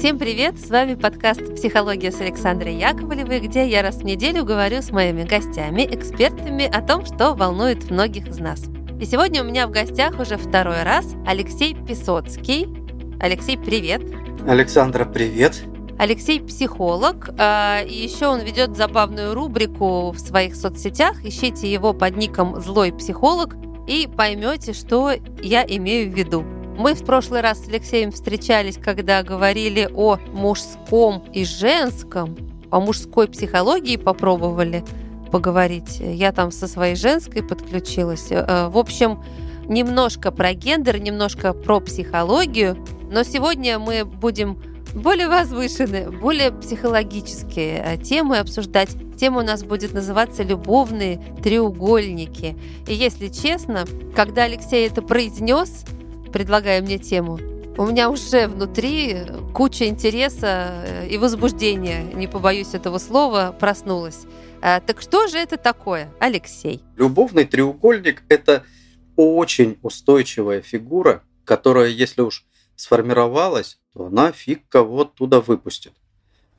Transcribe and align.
Всем 0.00 0.18
привет! 0.18 0.58
С 0.58 0.70
вами 0.70 0.94
подкаст 0.94 1.56
«Психология» 1.56 2.10
с 2.10 2.22
Александрой 2.22 2.74
Яковлевой, 2.74 3.38
где 3.38 3.68
я 3.68 3.82
раз 3.82 3.96
в 3.96 4.02
неделю 4.02 4.46
говорю 4.46 4.80
с 4.80 4.92
моими 4.92 5.24
гостями, 5.24 5.86
экспертами 5.92 6.64
о 6.64 6.80
том, 6.80 7.04
что 7.04 7.34
волнует 7.34 7.90
многих 7.90 8.26
из 8.28 8.38
нас. 8.38 8.62
И 8.98 9.04
сегодня 9.04 9.42
у 9.42 9.44
меня 9.44 9.66
в 9.66 9.70
гостях 9.70 10.18
уже 10.18 10.38
второй 10.38 10.84
раз 10.84 11.04
Алексей 11.26 11.74
Песоцкий. 11.74 12.66
Алексей, 13.20 13.58
привет! 13.58 14.00
Александра, 14.48 15.04
привет! 15.04 15.64
Алексей 15.98 16.40
психолог, 16.40 17.28
а, 17.36 17.82
и 17.82 17.92
еще 17.92 18.28
он 18.28 18.40
ведет 18.40 18.78
забавную 18.78 19.34
рубрику 19.34 20.12
в 20.12 20.18
своих 20.18 20.56
соцсетях. 20.56 21.22
Ищите 21.26 21.70
его 21.70 21.92
под 21.92 22.16
ником 22.16 22.58
«Злой 22.58 22.90
психолог» 22.90 23.54
и 23.86 24.08
поймете, 24.08 24.72
что 24.72 25.12
я 25.42 25.62
имею 25.62 26.10
в 26.10 26.14
виду. 26.16 26.42
Мы 26.80 26.94
в 26.94 27.04
прошлый 27.04 27.42
раз 27.42 27.62
с 27.62 27.68
Алексеем 27.68 28.10
встречались, 28.10 28.78
когда 28.78 29.22
говорили 29.22 29.86
о 29.94 30.16
мужском 30.32 31.22
и 31.30 31.44
женском, 31.44 32.34
о 32.70 32.80
мужской 32.80 33.28
психологии 33.28 33.98
попробовали 33.98 34.82
поговорить. 35.30 36.00
Я 36.00 36.32
там 36.32 36.50
со 36.50 36.66
своей 36.66 36.96
женской 36.96 37.42
подключилась. 37.42 38.28
Э, 38.30 38.68
в 38.68 38.78
общем, 38.78 39.22
немножко 39.68 40.30
про 40.30 40.54
гендер, 40.54 40.98
немножко 40.98 41.52
про 41.52 41.80
психологию. 41.80 42.78
Но 43.12 43.24
сегодня 43.24 43.78
мы 43.78 44.06
будем 44.06 44.56
более 44.94 45.28
возвышенные, 45.28 46.10
более 46.10 46.50
психологические 46.50 47.82
э, 47.84 47.96
темы 47.98 48.38
обсуждать. 48.38 48.88
Тема 49.18 49.40
у 49.40 49.44
нас 49.44 49.64
будет 49.64 49.92
называться 49.92 50.42
«Любовные 50.44 51.20
треугольники». 51.42 52.56
И 52.86 52.94
если 52.94 53.28
честно, 53.28 53.84
когда 54.16 54.44
Алексей 54.44 54.88
это 54.88 55.02
произнес, 55.02 55.84
предлагая 56.32 56.80
мне 56.82 56.98
тему, 56.98 57.38
у 57.76 57.86
меня 57.86 58.10
уже 58.10 58.46
внутри 58.46 59.16
куча 59.54 59.86
интереса 59.86 60.84
э, 60.84 61.08
и 61.08 61.16
возбуждения, 61.18 62.02
не 62.12 62.26
побоюсь 62.26 62.74
этого 62.74 62.98
слова, 62.98 63.56
проснулась. 63.58 64.26
А, 64.60 64.80
так 64.80 65.00
что 65.00 65.28
же 65.28 65.38
это 65.38 65.56
такое, 65.56 66.12
Алексей? 66.18 66.82
Любовный 66.96 67.44
треугольник– 67.44 68.22
это 68.28 68.64
очень 69.16 69.78
устойчивая 69.82 70.60
фигура, 70.60 71.22
которая, 71.44 71.88
если 71.88 72.20
уж 72.20 72.44
сформировалась, 72.76 73.78
то 73.94 74.06
она 74.06 74.32
фиг 74.32 74.68
кого 74.68 75.02
оттуда 75.02 75.40
выпустит. 75.40 75.92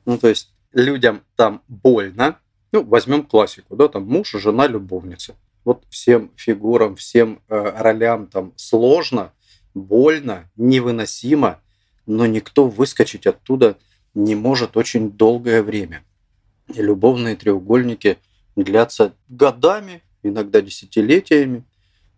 Ну, 0.04 0.18
то 0.18 0.28
есть 0.28 0.52
людям 0.72 1.22
там 1.36 1.62
больно. 1.68 2.38
Ну, 2.72 2.82
возьмем 2.84 3.24
классику, 3.24 3.76
да, 3.76 3.88
там 3.88 4.06
муж, 4.06 4.32
жена, 4.32 4.66
любовница. 4.66 5.36
Вот 5.64 5.84
всем 5.90 6.30
фигурам, 6.36 6.96
всем 6.96 7.40
э, 7.48 7.74
ролям 7.76 8.26
там 8.26 8.52
сложно, 8.56 9.32
больно, 9.74 10.50
невыносимо, 10.56 11.60
но 12.06 12.26
никто 12.26 12.66
выскочить 12.66 13.26
оттуда 13.26 13.78
не 14.14 14.34
может 14.34 14.76
очень 14.76 15.10
долгое 15.10 15.62
время. 15.62 16.04
И 16.68 16.82
любовные 16.82 17.36
треугольники 17.36 18.18
длятся 18.56 19.14
годами, 19.28 20.02
иногда 20.22 20.60
десятилетиями. 20.60 21.64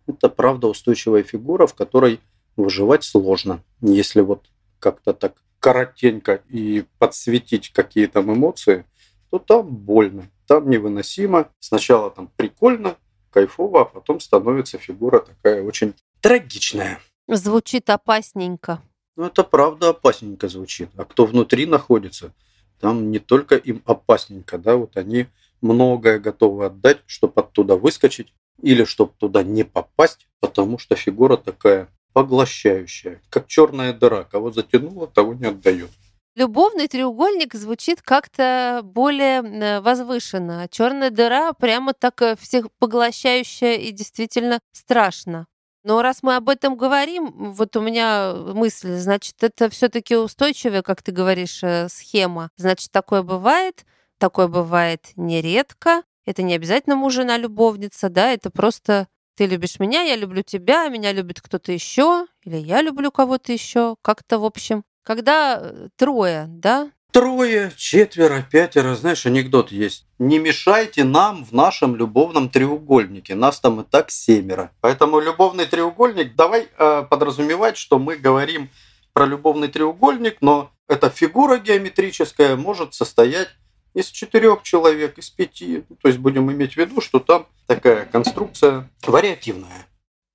Это 0.07 0.29
правда 0.29 0.67
устойчивая 0.67 1.23
фигура, 1.23 1.67
в 1.67 1.73
которой 1.73 2.19
выживать 2.55 3.03
сложно. 3.03 3.63
Если 3.81 4.21
вот 4.21 4.45
как-то 4.79 5.13
так 5.13 5.35
коротенько 5.59 6.41
и 6.49 6.85
подсветить 6.99 7.71
какие 7.71 8.05
там 8.05 8.31
эмоции, 8.31 8.85
то 9.31 9.39
там 9.39 9.67
больно, 9.67 10.29
там 10.47 10.69
невыносимо. 10.69 11.49
Сначала 11.59 12.11
там 12.11 12.29
прикольно, 12.35 12.97
кайфово, 13.31 13.81
а 13.81 13.85
потом 13.85 14.19
становится 14.19 14.77
фигура 14.77 15.19
такая 15.19 15.63
очень 15.63 15.93
трагичная. 16.21 16.99
Звучит 17.27 17.89
опасненько. 17.89 18.81
Ну, 19.15 19.25
это 19.25 19.43
правда 19.43 19.89
опасненько 19.89 20.47
звучит. 20.47 20.89
А 20.97 21.05
кто 21.05 21.25
внутри 21.25 21.65
находится, 21.65 22.33
там 22.79 23.11
не 23.11 23.19
только 23.19 23.55
им 23.55 23.81
опасненько, 23.85 24.57
да, 24.57 24.75
вот 24.75 24.97
они 24.97 25.27
многое 25.61 26.19
готовы 26.19 26.65
отдать, 26.65 26.99
чтобы 27.07 27.41
оттуда 27.41 27.75
выскочить 27.75 28.33
или 28.61 28.83
чтобы 28.83 29.13
туда 29.17 29.43
не 29.43 29.63
попасть, 29.63 30.27
потому 30.39 30.77
что 30.77 30.95
фигура 30.95 31.37
такая 31.37 31.89
поглощающая, 32.13 33.21
как 33.29 33.47
черная 33.47 33.93
дыра. 33.93 34.23
Кого 34.23 34.51
затянуло, 34.51 35.07
того 35.07 35.33
не 35.33 35.47
отдает. 35.47 35.89
Любовный 36.35 36.87
треугольник 36.87 37.53
звучит 37.53 38.01
как-то 38.01 38.81
более 38.83 39.41
э, 39.41 39.79
возвышенно. 39.79 40.67
Черная 40.69 41.09
дыра 41.09 41.53
прямо 41.53 41.93
так 41.93 42.21
э, 42.21 42.35
всех 42.37 42.67
поглощающая 42.77 43.75
и 43.75 43.91
действительно 43.91 44.59
страшно. 44.73 45.47
Но 45.85 46.01
раз 46.01 46.23
мы 46.23 46.35
об 46.35 46.49
этом 46.49 46.77
говорим, 46.77 47.53
вот 47.53 47.75
у 47.77 47.81
меня 47.81 48.33
мысль, 48.33 48.95
значит, 48.95 49.35
это 49.43 49.69
все-таки 49.69 50.15
устойчивая, 50.15 50.81
как 50.81 51.03
ты 51.03 51.11
говоришь, 51.11 51.61
э, 51.61 51.89
схема. 51.89 52.49
Значит, 52.57 52.91
такое 52.91 53.21
бывает, 53.21 53.85
такое 54.17 54.47
бывает 54.47 55.11
нередко. 55.15 56.01
Это 56.25 56.41
не 56.41 56.55
обязательно 56.55 56.95
муж, 56.95 57.13
жена, 57.13 57.37
любовница, 57.37 58.09
да, 58.09 58.31
это 58.31 58.49
просто 58.49 59.07
ты 59.35 59.45
любишь 59.45 59.79
меня, 59.79 60.01
я 60.01 60.15
люблю 60.15 60.41
тебя, 60.41 60.87
меня 60.87 61.11
любит 61.11 61.39
кто-то 61.39 61.71
еще, 61.71 62.25
или 62.43 62.57
я 62.57 62.81
люблю 62.81 63.11
кого-то 63.11 63.53
еще, 63.53 63.95
как-то 64.01 64.39
в 64.39 64.45
общем. 64.45 64.83
Когда 65.03 65.59
э, 65.61 65.89
трое, 65.97 66.45
да, 66.47 66.89
Трое, 67.15 67.71
четверо, 67.77 68.45
пятеро, 68.51 68.93
знаешь, 68.93 69.25
анекдот 69.25 69.71
есть. 69.71 70.05
Не 70.19 70.37
мешайте 70.37 71.05
нам 71.05 71.45
в 71.45 71.53
нашем 71.53 71.95
любовном 71.95 72.49
треугольнике. 72.49 73.35
Нас 73.35 73.61
там 73.61 73.79
и 73.79 73.85
так 73.85 74.11
семеро. 74.11 74.71
Поэтому 74.81 75.21
любовный 75.21 75.65
треугольник, 75.65 76.35
давай 76.35 76.67
э, 76.77 77.03
подразумевать, 77.09 77.77
что 77.77 77.99
мы 77.99 78.17
говорим 78.17 78.69
про 79.13 79.25
любовный 79.25 79.69
треугольник, 79.69 80.41
но 80.41 80.71
эта 80.89 81.09
фигура 81.09 81.57
геометрическая 81.57 82.57
может 82.57 82.93
состоять 82.93 83.47
из 83.93 84.07
четырех 84.07 84.63
человек, 84.63 85.17
из 85.17 85.29
пяти. 85.29 85.85
То 86.01 86.09
есть 86.09 86.19
будем 86.19 86.51
иметь 86.51 86.73
в 86.73 86.77
виду, 86.77 86.99
что 86.99 87.21
там 87.21 87.47
такая 87.65 88.07
конструкция 88.07 88.89
вариативная. 89.07 89.87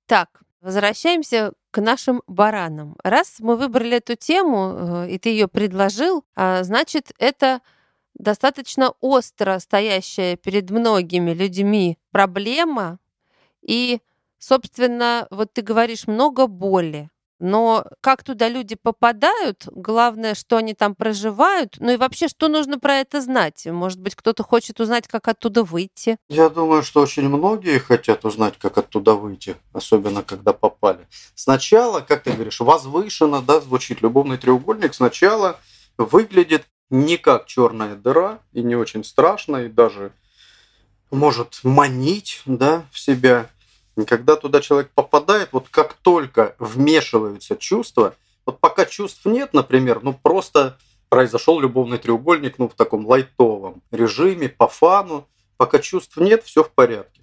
Так, 0.07 0.41
Возвращаемся 0.61 1.53
к 1.71 1.81
нашим 1.81 2.21
баранам. 2.27 2.95
Раз 3.03 3.37
мы 3.39 3.55
выбрали 3.55 3.97
эту 3.97 4.15
тему, 4.15 5.05
э, 5.05 5.11
и 5.11 5.17
ты 5.17 5.29
ее 5.29 5.47
предложил, 5.47 6.25
а, 6.35 6.63
значит, 6.63 7.13
это 7.17 7.61
достаточно 8.13 8.93
остро 8.99 9.57
стоящая 9.59 10.35
перед 10.35 10.69
многими 10.69 11.31
людьми 11.31 11.97
проблема. 12.11 12.99
И, 13.61 13.99
собственно, 14.37 15.27
вот 15.31 15.53
ты 15.53 15.61
говоришь 15.61 16.07
много 16.07 16.47
боли. 16.47 17.09
Но 17.41 17.85
как 18.01 18.23
туда 18.23 18.49
люди 18.49 18.75
попадают, 18.79 19.65
главное, 19.65 20.35
что 20.35 20.57
они 20.57 20.75
там 20.75 20.93
проживают, 20.93 21.77
ну 21.79 21.91
и 21.91 21.97
вообще, 21.97 22.27
что 22.27 22.49
нужно 22.49 22.77
про 22.77 22.97
это 22.97 23.19
знать? 23.19 23.65
Может 23.65 23.99
быть, 23.99 24.13
кто-то 24.13 24.43
хочет 24.43 24.79
узнать, 24.79 25.07
как 25.07 25.27
оттуда 25.27 25.63
выйти? 25.63 26.17
Я 26.29 26.49
думаю, 26.49 26.83
что 26.83 27.01
очень 27.01 27.27
многие 27.27 27.79
хотят 27.79 28.25
узнать, 28.25 28.59
как 28.59 28.77
оттуда 28.77 29.15
выйти, 29.15 29.55
особенно 29.73 30.21
когда 30.21 30.53
попали. 30.53 31.07
Сначала, 31.33 32.01
как 32.01 32.21
ты 32.21 32.31
говоришь, 32.31 32.59
возвышенно, 32.59 33.41
да, 33.41 33.59
звучит 33.59 34.03
любовный 34.03 34.37
треугольник, 34.37 34.93
сначала 34.93 35.59
выглядит 35.97 36.67
не 36.91 37.17
как 37.17 37.47
черная 37.47 37.95
дыра 37.95 38.37
и 38.53 38.61
не 38.61 38.75
очень 38.75 39.03
страшно, 39.03 39.63
и 39.63 39.67
даже 39.67 40.11
может 41.09 41.61
манить 41.63 42.43
да, 42.45 42.83
в 42.91 42.99
себя– 42.99 43.49
когда 44.05 44.35
туда 44.35 44.61
человек 44.61 44.89
попадает, 44.93 45.49
вот 45.51 45.67
как 45.69 45.93
только 45.93 46.55
вмешиваются 46.59 47.55
чувства, 47.55 48.15
вот 48.45 48.59
пока 48.59 48.85
чувств 48.85 49.25
нет, 49.25 49.53
например, 49.53 49.99
ну 50.01 50.13
просто 50.13 50.77
произошел 51.09 51.59
любовный 51.59 51.97
треугольник, 51.97 52.57
ну 52.57 52.69
в 52.69 52.73
таком 52.73 53.05
лайтовом 53.05 53.81
режиме, 53.91 54.49
по 54.49 54.67
фану, 54.67 55.27
пока 55.57 55.79
чувств 55.79 56.17
нет, 56.17 56.43
все 56.43 56.63
в 56.63 56.71
порядке. 56.71 57.21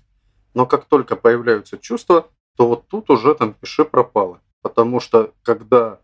Но 0.54 0.66
как 0.66 0.84
только 0.84 1.16
появляются 1.16 1.78
чувства, 1.78 2.28
то 2.56 2.68
вот 2.68 2.88
тут 2.88 3.10
уже 3.10 3.34
там 3.34 3.54
пиши 3.54 3.84
пропало. 3.84 4.40
Потому 4.60 5.00
что 5.00 5.32
когда, 5.42 6.00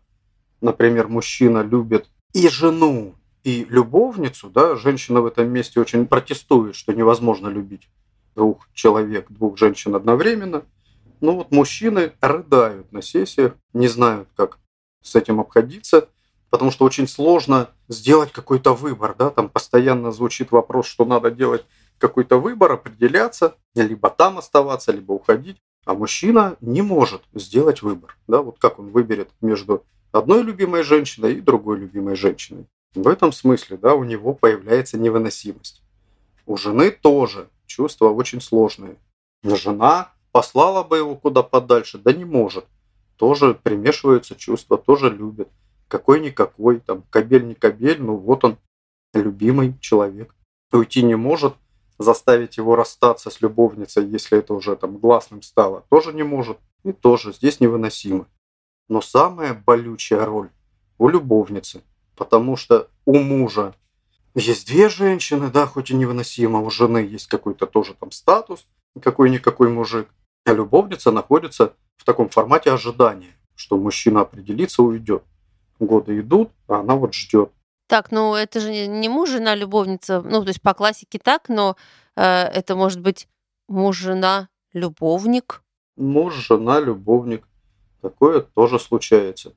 например, 0.61 1.07
мужчина 1.07 1.61
любит 1.61 2.09
и 2.33 2.47
жену, 2.47 3.15
и 3.43 3.65
любовницу, 3.65 4.49
да, 4.49 4.75
женщина 4.75 5.21
в 5.21 5.27
этом 5.27 5.47
месте 5.49 5.79
очень 5.79 6.07
протестует, 6.07 6.75
что 6.75 6.93
невозможно 6.93 7.47
любить 7.47 7.87
двух 8.35 8.67
человек, 8.73 9.27
двух 9.29 9.57
женщин 9.57 9.95
одновременно. 9.95 10.63
Ну 11.21 11.35
вот 11.37 11.51
мужчины 11.51 12.13
рыдают 12.21 12.91
на 12.91 13.01
сессиях, 13.01 13.53
не 13.73 13.87
знают, 13.87 14.27
как 14.35 14.59
с 15.01 15.15
этим 15.15 15.39
обходиться, 15.39 16.09
потому 16.49 16.71
что 16.71 16.85
очень 16.85 17.07
сложно 17.07 17.69
сделать 17.87 18.31
какой-то 18.31 18.73
выбор, 18.73 19.15
да, 19.17 19.29
там 19.29 19.49
постоянно 19.49 20.11
звучит 20.11 20.51
вопрос, 20.51 20.87
что 20.87 21.05
надо 21.05 21.31
делать 21.31 21.65
какой-то 21.97 22.39
выбор, 22.39 22.73
определяться, 22.73 23.55
либо 23.75 24.09
там 24.09 24.37
оставаться, 24.37 24.91
либо 24.91 25.13
уходить, 25.13 25.57
а 25.85 25.93
мужчина 25.93 26.57
не 26.61 26.81
может 26.81 27.21
сделать 27.33 27.81
выбор, 27.81 28.17
да, 28.27 28.41
вот 28.41 28.57
как 28.59 28.79
он 28.79 28.89
выберет 28.89 29.29
между 29.41 29.83
одной 30.11 30.43
любимой 30.43 30.83
женщиной 30.83 31.35
и 31.35 31.41
другой 31.41 31.77
любимой 31.77 32.15
женщиной. 32.15 32.65
В 32.93 33.07
этом 33.07 33.31
смысле, 33.31 33.77
да, 33.77 33.93
у 33.93 34.03
него 34.03 34.33
появляется 34.33 34.97
невыносимость. 34.97 35.81
У 36.45 36.57
жены 36.57 36.91
тоже 36.91 37.49
чувства 37.65 38.09
очень 38.09 38.41
сложные. 38.41 38.97
Жена 39.43 40.11
послала 40.31 40.83
бы 40.83 40.97
его 40.97 41.15
куда 41.15 41.43
подальше, 41.43 41.97
да 41.97 42.11
не 42.13 42.25
может. 42.25 42.65
Тоже 43.17 43.53
примешиваются 43.53 44.35
чувства, 44.35 44.77
тоже 44.77 45.09
любит. 45.09 45.49
какой-никакой, 45.87 46.79
там, 46.79 47.03
кабель 47.09 47.45
не 47.45 47.53
кабель, 47.53 48.01
ну 48.01 48.15
вот 48.15 48.43
он, 48.43 48.57
любимый 49.13 49.77
человек. 49.79 50.35
Уйти 50.71 51.03
не 51.03 51.15
может, 51.15 51.53
заставить 51.97 52.57
его 52.57 52.75
расстаться 52.75 53.29
с 53.29 53.41
любовницей, 53.41 54.05
если 54.05 54.39
это 54.39 54.53
уже 54.53 54.75
там 54.75 54.97
гласным 54.97 55.41
стало, 55.41 55.85
тоже 55.89 56.11
не 56.11 56.23
может. 56.23 56.57
И 56.83 56.91
тоже 56.91 57.33
здесь 57.33 57.59
невыносимо. 57.59 58.27
Но 58.89 59.01
самая 59.01 59.53
болючая 59.53 60.25
роль 60.25 60.49
у 60.97 61.07
любовницы, 61.07 61.81
потому 62.15 62.57
что 62.57 62.89
у 63.05 63.17
мужа 63.19 63.73
есть 64.35 64.67
две 64.67 64.89
женщины, 64.89 65.49
да, 65.49 65.65
хоть 65.65 65.91
и 65.91 65.95
невыносимо, 65.95 66.59
у 66.59 66.69
жены 66.69 66.99
есть 66.99 67.27
какой-то 67.27 67.65
тоже 67.65 67.93
там 67.93 68.11
статус, 68.11 68.67
какой-никакой 69.01 69.69
мужик, 69.69 70.09
а 70.45 70.53
любовница 70.53 71.11
находится 71.11 71.73
в 71.97 72.03
таком 72.03 72.29
формате 72.29 72.71
ожидания, 72.71 73.35
что 73.55 73.77
мужчина 73.77 74.21
определится, 74.21 74.83
уйдет. 74.83 75.23
Годы 75.79 76.19
идут, 76.19 76.51
а 76.67 76.79
она 76.79 76.95
вот 76.95 77.13
ждет. 77.13 77.51
Так, 77.87 78.11
ну 78.11 78.35
это 78.35 78.59
же 78.59 78.87
не 78.87 79.09
муж, 79.09 79.29
жена, 79.29 79.55
любовница. 79.55 80.21
Ну, 80.21 80.41
то 80.41 80.47
есть 80.49 80.61
по 80.61 80.73
классике 80.73 81.19
так, 81.19 81.49
но 81.49 81.75
э, 82.15 82.21
это 82.23 82.75
может 82.75 83.01
быть 83.01 83.27
муж, 83.67 83.97
жена, 83.97 84.49
любовник. 84.73 85.61
Муж, 85.95 86.33
жена, 86.33 86.79
любовник. 86.79 87.47
Такое 88.01 88.41
тоже 88.41 88.79
случается. 88.79 89.53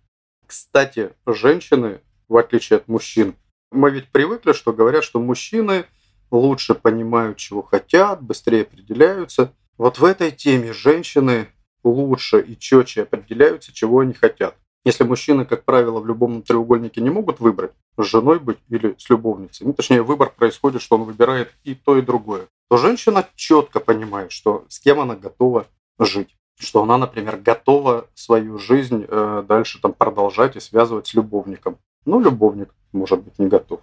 Кстати, 0.46 1.12
женщины, 1.26 2.00
в 2.28 2.36
отличие 2.36 2.78
от 2.78 2.88
мужчин, 2.88 3.34
мы 3.70 3.90
ведь 3.90 4.08
привыкли, 4.08 4.52
что 4.52 4.72
говорят, 4.72 5.04
что 5.04 5.20
мужчины 5.20 5.86
лучше 6.30 6.74
понимают, 6.74 7.38
чего 7.38 7.62
хотят, 7.62 8.22
быстрее 8.22 8.62
определяются. 8.62 9.52
Вот 9.76 9.98
в 9.98 10.04
этой 10.04 10.30
теме 10.30 10.72
женщины 10.72 11.48
лучше 11.84 12.40
и 12.40 12.58
четче 12.58 13.02
определяются, 13.02 13.72
чего 13.72 14.00
они 14.00 14.12
хотят. 14.12 14.56
Если 14.84 15.04
мужчины, 15.04 15.44
как 15.44 15.64
правило, 15.64 16.00
в 16.00 16.06
любом 16.06 16.42
треугольнике 16.42 17.00
не 17.00 17.10
могут 17.10 17.40
выбрать, 17.40 17.72
с 17.96 18.04
женой 18.04 18.38
быть 18.38 18.58
или 18.68 18.94
с 18.98 19.10
любовницей, 19.10 19.66
ну, 19.66 19.72
точнее, 19.72 20.02
выбор 20.02 20.30
происходит, 20.30 20.82
что 20.82 20.96
он 20.96 21.04
выбирает 21.04 21.52
и 21.64 21.74
то, 21.74 21.96
и 21.96 22.02
другое, 22.02 22.48
то 22.70 22.76
женщина 22.76 23.28
четко 23.34 23.80
понимает, 23.80 24.32
что 24.32 24.64
с 24.68 24.78
кем 24.78 25.00
она 25.00 25.16
готова 25.16 25.66
жить 25.98 26.34
что 26.60 26.82
она, 26.82 26.98
например, 26.98 27.36
готова 27.36 28.08
свою 28.14 28.58
жизнь 28.58 29.04
э, 29.06 29.44
дальше 29.46 29.80
там 29.80 29.92
продолжать 29.92 30.56
и 30.56 30.60
связывать 30.60 31.06
с 31.06 31.14
любовником. 31.14 31.78
Но 32.08 32.18
любовник, 32.20 32.74
может 32.92 33.22
быть, 33.22 33.38
не 33.38 33.48
готов. 33.48 33.80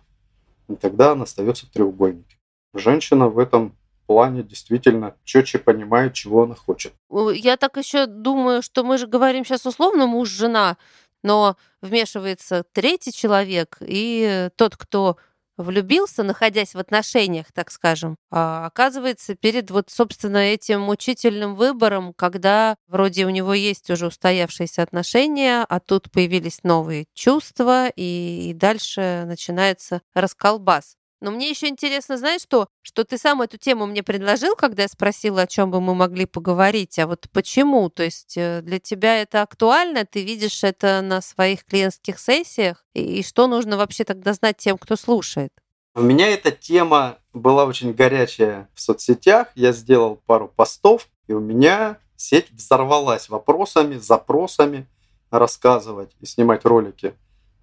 И 0.68 0.76
тогда 0.76 1.12
она 1.12 1.26
остается 1.26 1.68
в 1.68 1.70
треугольнике. 1.70 2.38
Женщина 2.74 3.28
в 3.30 3.38
этом 3.38 3.78
плане 4.08 4.42
действительно 4.42 5.16
четче 5.24 5.60
понимает, 5.60 6.14
чего 6.14 6.42
она 6.42 6.56
хочет. 6.56 6.94
Я 7.36 7.56
так 7.56 7.78
еще 7.78 8.08
думаю, 8.08 8.64
что 8.64 8.84
мы 8.84 8.98
же 8.98 9.06
говорим 9.06 9.46
сейчас 9.46 9.68
условно 9.68 10.08
муж-жена, 10.08 10.78
но 11.22 11.56
вмешивается 11.84 12.64
третий 12.72 13.12
человек, 13.12 13.78
и 13.82 14.50
тот, 14.56 14.76
кто 14.76 15.18
влюбился, 15.58 16.24
находясь 16.24 16.74
в 16.74 16.80
отношениях, 16.80 17.52
так 17.54 17.72
скажем, 17.72 18.18
а 18.32 18.66
оказывается 18.66 19.36
перед 19.36 19.72
вот, 19.72 19.90
собственно, 19.90 20.38
этим 20.38 20.82
мучительным 20.82 21.56
выбором, 21.56 22.14
когда 22.14 22.76
вроде 22.88 23.26
у 23.26 23.30
него 23.30 23.54
есть 23.54 23.90
уже 23.90 24.08
устоявшиеся 24.08 24.84
отношения, 24.84 25.66
а 25.68 25.80
тут 25.80 26.12
появились 26.12 26.64
новые 26.64 27.06
чувства, 27.14 27.88
и, 27.96 28.50
и 28.50 28.54
дальше 28.54 29.24
начинается 29.26 30.02
расколбас. 30.14 30.98
Но 31.26 31.32
мне 31.32 31.50
еще 31.50 31.70
интересно, 31.70 32.20
знаешь 32.20 32.42
что? 32.42 32.68
Что 32.84 33.04
ты 33.04 33.18
сам 33.18 33.42
эту 33.42 33.58
тему 33.58 33.88
мне 33.88 34.04
предложил, 34.04 34.56
когда 34.56 34.84
я 34.84 34.88
спросила, 34.88 35.42
о 35.42 35.48
чем 35.48 35.72
бы 35.72 35.82
мы 35.82 35.96
могли 35.96 36.28
поговорить. 36.28 37.00
А 37.00 37.08
вот 37.08 37.26
почему? 37.34 37.90
То 37.90 38.04
есть 38.04 38.38
э, 38.38 38.62
для 38.62 38.80
тебя 38.80 39.24
это 39.24 39.42
актуально? 39.42 40.06
Ты 40.06 40.24
видишь 40.24 40.64
это 40.64 41.02
на 41.02 41.22
своих 41.22 41.66
клиентских 41.66 42.20
сессиях? 42.20 42.86
И 42.94 43.24
что 43.24 43.48
нужно 43.48 43.76
вообще 43.76 44.04
тогда 44.04 44.34
знать 44.34 44.58
тем, 44.58 44.78
кто 44.78 44.96
слушает? 44.96 45.52
У 45.96 46.02
меня 46.02 46.28
эта 46.28 46.52
тема 46.52 47.18
была 47.34 47.66
очень 47.66 47.92
горячая 47.94 48.70
в 48.76 48.82
соцсетях. 48.82 49.48
Я 49.56 49.72
сделал 49.72 50.22
пару 50.28 50.48
постов, 50.48 51.10
и 51.26 51.34
у 51.34 51.40
меня 51.40 51.98
сеть 52.16 52.52
взорвалась 52.52 53.30
вопросами, 53.30 53.98
запросами 53.98 54.86
рассказывать 55.32 56.16
и 56.22 56.28
снимать 56.28 56.66
ролики 56.66 57.16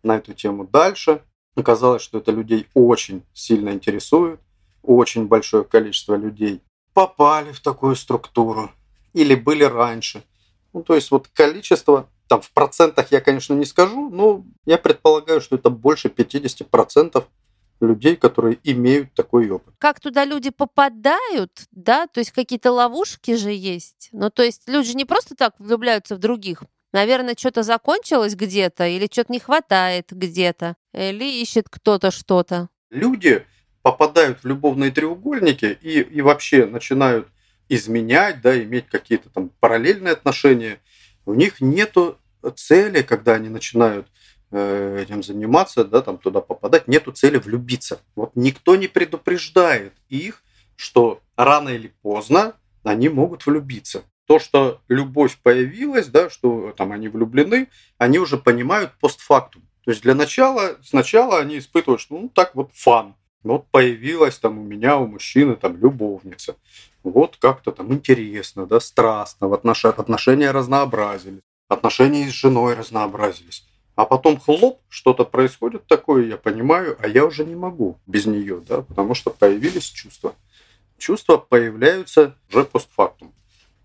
на 0.03 0.17
эту 0.17 0.35
тему 0.35 0.67
дальше. 0.67 1.23
Оказалось, 1.55 2.03
что 2.03 2.19
это 2.19 2.33
людей 2.33 2.67
очень 2.75 3.23
сильно 3.35 3.71
интересует. 3.71 4.41
Очень 4.83 5.27
большое 5.27 5.65
количество 5.65 6.15
людей 6.15 6.61
попали 6.95 7.53
в 7.53 7.61
такую 7.61 7.97
структуру 7.97 8.71
или 9.13 9.35
были 9.35 9.65
раньше. 9.65 10.23
Ну, 10.73 10.83
то 10.83 10.95
есть 10.95 11.11
вот 11.11 11.29
количество, 11.29 12.09
там 12.29 12.41
в 12.41 12.51
процентах 12.53 13.13
я, 13.13 13.21
конечно, 13.21 13.55
не 13.55 13.65
скажу, 13.65 14.11
но 14.11 14.45
я 14.65 14.79
предполагаю, 14.79 15.41
что 15.41 15.57
это 15.57 15.71
больше 15.71 16.09
50% 16.09 17.25
людей, 17.81 18.17
которые 18.17 18.59
имеют 18.65 19.13
такой 19.15 19.51
опыт. 19.51 19.75
Как 19.79 20.01
туда 20.01 20.25
люди 20.25 20.51
попадают, 20.51 21.67
да, 21.73 22.07
то 22.07 22.21
есть 22.21 22.31
какие-то 22.31 22.73
ловушки 22.73 23.37
же 23.37 23.51
есть. 23.53 24.09
Ну, 24.13 24.31
то 24.31 24.43
есть 24.43 24.69
люди 24.69 24.93
не 24.93 25.05
просто 25.05 25.35
так 25.35 25.55
влюбляются 25.59 26.17
в 26.17 26.19
других, 26.19 26.63
Наверное, 26.93 27.35
что-то 27.39 27.63
закончилось 27.63 28.35
где-то 28.35 28.87
или 28.87 29.09
что-то 29.11 29.33
не 29.33 29.41
хватает 29.41 30.09
где-то, 30.11 30.77
или 30.93 31.41
ищет 31.41 31.69
кто-то 31.71 32.11
что-то. 32.11 32.69
Люди 32.91 33.47
попадают 33.81 34.43
в 34.43 34.47
любовные 34.47 34.91
треугольники 34.91 35.79
и, 35.81 36.01
и 36.01 36.21
вообще 36.21 36.67
начинают 36.67 37.29
изменять, 37.69 38.43
да, 38.43 38.63
иметь 38.63 38.89
какие-то 38.89 39.31
там 39.31 39.51
параллельные 39.61 40.13
отношения. 40.13 40.79
У 41.25 41.33
них 41.33 41.61
нету 41.61 42.19
цели, 42.57 43.01
когда 43.01 43.35
они 43.35 43.49
начинают 43.49 44.07
э, 44.51 44.99
этим 45.03 45.23
заниматься, 45.23 45.85
да, 45.85 46.03
там 46.03 46.19
туда 46.19 46.43
попадать, 46.43 46.89
нету 46.89 47.13
цели 47.13 47.39
влюбиться. 47.39 48.01
Вот 48.15 48.33
никто 48.35 48.77
не 48.77 48.89
предупреждает 48.89 49.95
их, 50.11 50.43
что 50.77 51.23
рано 51.37 51.71
или 51.71 51.95
поздно 52.03 52.55
они 52.83 53.09
могут 53.09 53.47
влюбиться 53.47 54.05
то, 54.33 54.39
что 54.39 54.81
любовь 54.89 55.37
появилась, 55.43 56.07
да, 56.07 56.31
что 56.31 56.73
там 56.75 56.93
они 56.93 57.09
влюблены, 57.09 57.69
они 57.99 58.19
уже 58.19 58.39
понимают 58.39 58.93
постфактум. 58.99 59.61
То 59.85 59.91
есть 59.91 60.01
для 60.05 60.15
начала, 60.15 60.79
сначала 60.83 61.39
они 61.39 61.59
испытывают, 61.59 62.01
что 62.01 62.19
ну 62.19 62.31
так 62.31 62.55
вот 62.55 62.71
фан. 62.73 63.15
Вот 63.43 63.67
появилась 63.71 64.39
там 64.39 64.59
у 64.59 64.63
меня, 64.63 64.97
у 64.97 65.07
мужчины 65.07 65.55
там 65.55 65.77
любовница. 65.77 66.57
Вот 67.03 67.37
как-то 67.37 67.73
там 67.73 67.93
интересно, 67.93 68.65
да, 68.65 68.81
страстно, 68.81 69.49
в 69.49 69.53
отнош... 69.53 69.85
отношения 69.85 70.51
разнообразились, 70.51 71.43
отношения 71.69 72.27
с 72.31 72.33
женой 72.33 72.73
разнообразились. 72.73 73.67
А 73.97 74.07
потом 74.07 74.41
хлоп, 74.41 74.81
что-то 74.89 75.27
происходит 75.27 75.87
такое, 75.87 76.25
я 76.25 76.39
понимаю, 76.39 76.97
а 77.03 77.07
я 77.07 77.27
уже 77.27 77.45
не 77.45 77.55
могу 77.55 77.99
без 78.07 78.25
нее, 78.25 78.63
да, 78.67 78.81
потому 78.81 79.15
что 79.15 79.29
появились 79.29 79.91
чувства. 79.91 80.35
Чувства 80.97 81.37
появляются 81.37 82.35
уже 82.49 82.65
постфактум. 82.65 83.35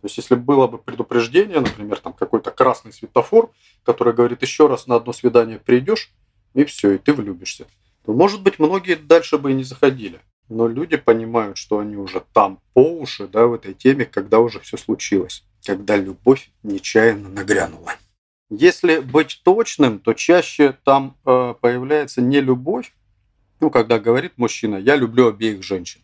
Есть, 0.07 0.17
если 0.17 0.35
было 0.35 0.67
бы 0.67 0.77
предупреждение, 0.77 1.59
например, 1.59 1.99
там 1.99 2.13
какой-то 2.13 2.49
красный 2.51 2.93
светофор, 2.93 3.51
который 3.83 4.13
говорит, 4.13 4.41
еще 4.41 4.67
раз 4.67 4.87
на 4.87 4.95
одно 4.95 5.11
свидание 5.11 5.59
придешь, 5.59 6.11
и 6.53 6.63
все, 6.63 6.91
и 6.91 6.97
ты 6.97 7.11
влюбишься, 7.13 7.67
то, 8.05 8.13
может 8.13 8.41
быть, 8.41 8.57
многие 8.57 8.95
дальше 8.95 9.37
бы 9.37 9.51
и 9.51 9.53
не 9.53 9.65
заходили. 9.65 10.21
Но 10.47 10.69
люди 10.69 10.95
понимают, 10.95 11.57
что 11.57 11.79
они 11.79 11.97
уже 11.97 12.23
там 12.31 12.61
по 12.73 12.79
уши, 12.79 13.27
да, 13.27 13.47
в 13.47 13.53
этой 13.53 13.73
теме, 13.73 14.05
когда 14.05 14.39
уже 14.39 14.61
все 14.61 14.77
случилось, 14.77 15.43
когда 15.65 15.97
любовь 15.97 16.51
нечаянно 16.63 17.27
нагрянула. 17.27 17.91
Если 18.49 18.99
быть 18.99 19.41
точным, 19.43 19.99
то 19.99 20.13
чаще 20.13 20.77
там 20.85 21.17
э, 21.25 21.53
появляется 21.59 22.21
не 22.21 22.39
любовь, 22.39 22.93
ну, 23.59 23.69
когда 23.69 23.99
говорит 23.99 24.37
мужчина, 24.37 24.77
я 24.77 24.95
люблю 24.95 25.27
обеих 25.27 25.63
женщин. 25.63 25.99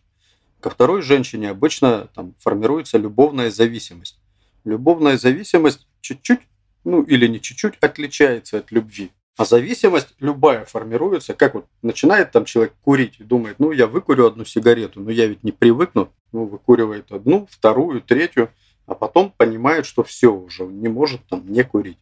Ко 0.64 0.70
второй 0.70 1.02
женщине 1.02 1.50
обычно 1.50 2.08
там, 2.14 2.34
формируется 2.38 2.96
любовная 2.96 3.50
зависимость. 3.50 4.18
Любовная 4.64 5.18
зависимость 5.18 5.86
чуть-чуть, 6.00 6.40
ну 6.84 7.02
или 7.02 7.26
не 7.26 7.38
чуть-чуть, 7.38 7.74
отличается 7.82 8.56
от 8.56 8.72
любви. 8.72 9.10
А 9.36 9.44
зависимость 9.44 10.14
любая 10.20 10.64
формируется, 10.64 11.34
как 11.34 11.52
вот 11.52 11.66
начинает 11.82 12.32
там 12.32 12.46
человек 12.46 12.72
курить 12.80 13.16
и 13.18 13.24
думает, 13.24 13.58
ну 13.58 13.72
я 13.72 13.86
выкурю 13.86 14.26
одну 14.26 14.46
сигарету, 14.46 15.00
но 15.00 15.10
я 15.10 15.26
ведь 15.26 15.44
не 15.44 15.52
привыкну, 15.52 16.10
ну 16.32 16.46
выкуривает 16.46 17.12
одну, 17.12 17.46
вторую, 17.50 18.00
третью, 18.00 18.48
а 18.86 18.94
потом 18.94 19.34
понимает, 19.36 19.84
что 19.84 20.02
все 20.02 20.32
уже, 20.32 20.64
он 20.64 20.80
не 20.80 20.88
может 20.88 21.20
там 21.26 21.42
не 21.46 21.62
курить. 21.62 21.98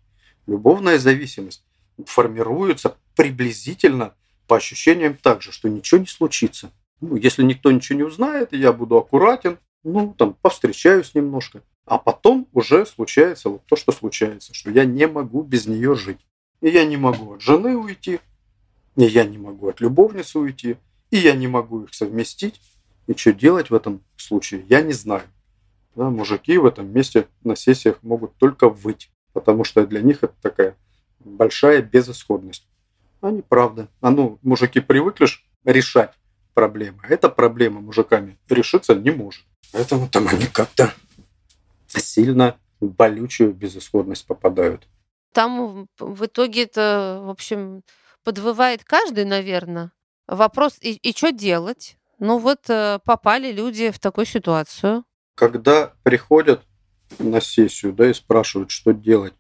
Любовная 0.46 1.00
зависимость 1.00 1.64
формируется 2.06 2.96
приблизительно 3.16 4.14
по 4.46 4.58
ощущениям 4.58 5.18
так 5.20 5.42
же, 5.42 5.50
что 5.50 5.68
ничего 5.68 5.98
не 5.98 6.06
случится. 6.06 6.70
Ну, 7.02 7.16
если 7.16 7.42
никто 7.42 7.72
ничего 7.72 7.98
не 7.98 8.04
узнает, 8.04 8.52
я 8.52 8.72
буду 8.72 8.96
аккуратен, 8.96 9.58
ну, 9.82 10.14
там, 10.16 10.34
повстречаюсь 10.40 11.16
немножко. 11.16 11.62
А 11.84 11.98
потом 11.98 12.46
уже 12.52 12.86
случается 12.86 13.48
вот 13.48 13.66
то, 13.66 13.74
что 13.74 13.90
случается, 13.90 14.54
что 14.54 14.70
я 14.70 14.84
не 14.84 15.08
могу 15.08 15.42
без 15.42 15.66
нее 15.66 15.96
жить. 15.96 16.24
И 16.60 16.68
я 16.68 16.84
не 16.84 16.96
могу 16.96 17.34
от 17.34 17.42
жены 17.42 17.76
уйти, 17.76 18.20
и 18.94 19.02
я 19.02 19.24
не 19.24 19.36
могу 19.36 19.68
от 19.68 19.80
любовницы 19.80 20.38
уйти, 20.38 20.76
и 21.10 21.16
я 21.16 21.34
не 21.34 21.48
могу 21.48 21.82
их 21.82 21.92
совместить. 21.92 22.60
И 23.08 23.14
что 23.14 23.32
делать 23.32 23.70
в 23.70 23.74
этом 23.74 24.04
случае, 24.16 24.64
я 24.68 24.80
не 24.80 24.92
знаю. 24.92 25.24
Да, 25.96 26.08
мужики 26.08 26.56
в 26.56 26.64
этом 26.64 26.86
месте 26.92 27.26
на 27.42 27.56
сессиях 27.56 28.00
могут 28.02 28.36
только 28.36 28.68
выть, 28.68 29.10
потому 29.32 29.64
что 29.64 29.84
для 29.84 30.02
них 30.02 30.22
это 30.22 30.34
такая 30.40 30.76
большая 31.18 31.82
безысходность. 31.82 32.68
А 33.20 33.32
неправда. 33.32 33.88
А 34.00 34.12
ну, 34.12 34.38
мужики 34.42 34.78
привыкли 34.78 35.26
решать 35.64 36.14
проблемы. 36.54 37.00
А 37.02 37.08
эта 37.08 37.28
проблема 37.28 37.80
мужиками 37.80 38.38
решиться 38.48 38.94
не 38.94 39.10
может. 39.10 39.44
Поэтому 39.72 40.08
там 40.08 40.28
они 40.28 40.46
как-то 40.46 40.92
сильно 41.86 42.58
в 42.80 42.88
болючую 42.88 43.54
безысходность 43.54 44.26
попадают. 44.26 44.88
Там 45.32 45.88
в 45.98 46.26
итоге 46.26 46.64
это, 46.64 47.20
в 47.22 47.30
общем, 47.30 47.82
подвывает 48.22 48.84
каждый, 48.84 49.24
наверное. 49.24 49.92
Вопрос, 50.26 50.76
и, 50.80 50.92
и 50.94 51.16
что 51.16 51.32
делать? 51.32 51.96
Ну 52.18 52.38
вот 52.38 52.68
э, 52.68 52.98
попали 53.04 53.50
люди 53.50 53.90
в 53.90 53.98
такую 53.98 54.26
ситуацию. 54.26 55.04
Когда 55.34 55.94
приходят 56.02 56.62
на 57.18 57.40
сессию, 57.40 57.92
да, 57.92 58.10
и 58.10 58.14
спрашивают, 58.14 58.70
что 58.70 58.92
делать, 58.92 59.34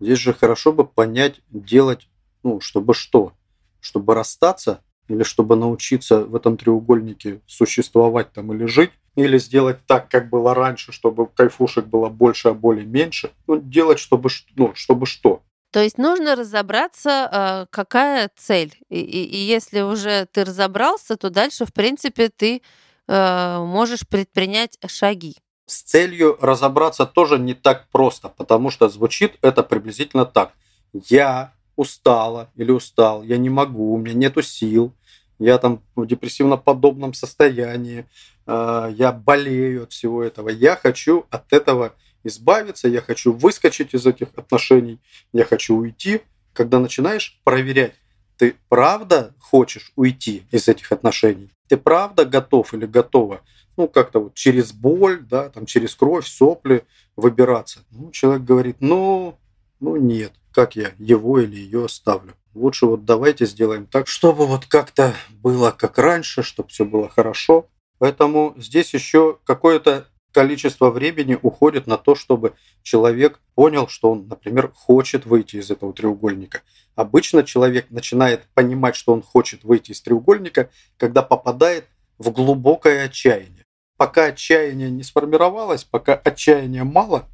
здесь 0.00 0.18
же 0.18 0.32
хорошо 0.32 0.72
бы 0.72 0.86
понять, 0.86 1.40
делать, 1.50 2.08
ну, 2.42 2.60
чтобы 2.60 2.94
что? 2.94 3.32
Чтобы 3.80 4.14
расстаться 4.14 4.82
или 5.08 5.22
чтобы 5.22 5.56
научиться 5.56 6.24
в 6.24 6.34
этом 6.34 6.56
треугольнике 6.56 7.40
существовать 7.46 8.32
там 8.32 8.52
или 8.52 8.66
жить, 8.66 8.90
или 9.16 9.38
сделать 9.38 9.78
так, 9.86 10.08
как 10.08 10.30
было 10.30 10.54
раньше, 10.54 10.92
чтобы 10.92 11.26
кайфушек 11.26 11.86
было 11.86 12.08
больше, 12.08 12.48
а 12.48 12.54
боли 12.54 12.84
меньше. 12.84 13.32
Ну, 13.46 13.58
делать, 13.60 13.98
чтобы, 13.98 14.30
ну, 14.54 14.72
чтобы 14.74 15.06
что? 15.06 15.42
То 15.70 15.82
есть 15.82 15.98
нужно 15.98 16.36
разобраться, 16.36 17.28
а, 17.30 17.66
какая 17.70 18.30
цель. 18.36 18.78
И, 18.88 19.00
и, 19.00 19.24
и 19.24 19.36
если 19.36 19.80
уже 19.80 20.26
ты 20.26 20.44
разобрался, 20.44 21.16
то 21.16 21.30
дальше, 21.30 21.66
в 21.66 21.72
принципе, 21.72 22.28
ты 22.28 22.62
э, 23.06 23.58
можешь 23.58 24.06
предпринять 24.08 24.78
шаги. 24.86 25.36
С 25.66 25.82
целью 25.82 26.38
разобраться 26.40 27.04
тоже 27.04 27.38
не 27.38 27.52
так 27.52 27.88
просто, 27.90 28.30
потому 28.30 28.70
что 28.70 28.88
звучит 28.88 29.36
это 29.42 29.62
приблизительно 29.62 30.24
так. 30.24 30.52
Я 30.92 31.52
устала 31.78 32.50
или 32.56 32.72
устал, 32.72 33.22
я 33.22 33.38
не 33.38 33.50
могу, 33.50 33.94
у 33.94 33.98
меня 33.98 34.12
нету 34.12 34.42
сил, 34.42 34.92
я 35.38 35.58
там 35.58 35.80
в 35.94 36.06
депрессивно-подобном 36.06 37.14
состоянии, 37.14 38.04
э, 38.46 38.92
я 38.96 39.12
болею 39.12 39.84
от 39.84 39.92
всего 39.92 40.24
этого, 40.24 40.48
я 40.48 40.74
хочу 40.74 41.26
от 41.30 41.52
этого 41.52 41.94
избавиться, 42.24 42.88
я 42.88 43.00
хочу 43.00 43.32
выскочить 43.32 43.94
из 43.94 44.06
этих 44.06 44.28
отношений, 44.34 44.98
я 45.32 45.44
хочу 45.44 45.76
уйти. 45.76 46.22
Когда 46.52 46.80
начинаешь 46.80 47.38
проверять, 47.44 47.94
ты 48.36 48.56
правда 48.68 49.32
хочешь 49.38 49.92
уйти 49.94 50.42
из 50.50 50.66
этих 50.66 50.90
отношений? 50.90 51.48
Ты 51.68 51.76
правда 51.76 52.24
готов 52.24 52.74
или 52.74 52.86
готова? 52.86 53.42
Ну, 53.76 53.86
как-то 53.86 54.18
вот 54.18 54.34
через 54.34 54.72
боль, 54.72 55.20
да, 55.20 55.48
там 55.50 55.64
через 55.64 55.94
кровь, 55.94 56.26
сопли 56.26 56.84
выбираться. 57.14 57.84
Ну, 57.92 58.10
человек 58.10 58.42
говорит, 58.42 58.78
ну, 58.80 59.38
ну 59.78 59.94
нет, 59.94 60.32
как 60.52 60.76
я 60.76 60.92
его 60.98 61.40
или 61.40 61.56
ее 61.56 61.84
оставлю? 61.86 62.34
Лучше 62.54 62.86
вот 62.86 63.04
давайте 63.04 63.46
сделаем 63.46 63.86
так, 63.86 64.08
чтобы 64.08 64.46
вот 64.46 64.66
как-то 64.66 65.14
было 65.30 65.70
как 65.70 65.98
раньше, 65.98 66.42
чтобы 66.42 66.68
все 66.70 66.84
было 66.84 67.08
хорошо. 67.08 67.68
Поэтому 67.98 68.54
здесь 68.56 68.94
еще 68.94 69.38
какое-то 69.44 70.06
количество 70.32 70.90
времени 70.90 71.38
уходит 71.40 71.86
на 71.86 71.96
то, 71.96 72.14
чтобы 72.14 72.54
человек 72.82 73.40
понял, 73.54 73.88
что 73.88 74.12
он, 74.12 74.28
например, 74.28 74.72
хочет 74.74 75.26
выйти 75.26 75.56
из 75.56 75.70
этого 75.70 75.92
треугольника. 75.92 76.62
Обычно 76.94 77.44
человек 77.44 77.90
начинает 77.90 78.46
понимать, 78.54 78.96
что 78.96 79.12
он 79.12 79.22
хочет 79.22 79.64
выйти 79.64 79.92
из 79.92 80.00
треугольника, 80.00 80.70
когда 80.96 81.22
попадает 81.22 81.86
в 82.18 82.30
глубокое 82.30 83.04
отчаяние. 83.04 83.64
Пока 83.96 84.26
отчаяние 84.26 84.90
не 84.90 85.02
сформировалось, 85.02 85.84
пока 85.84 86.14
отчаяния 86.14 86.84
мало, 86.84 87.28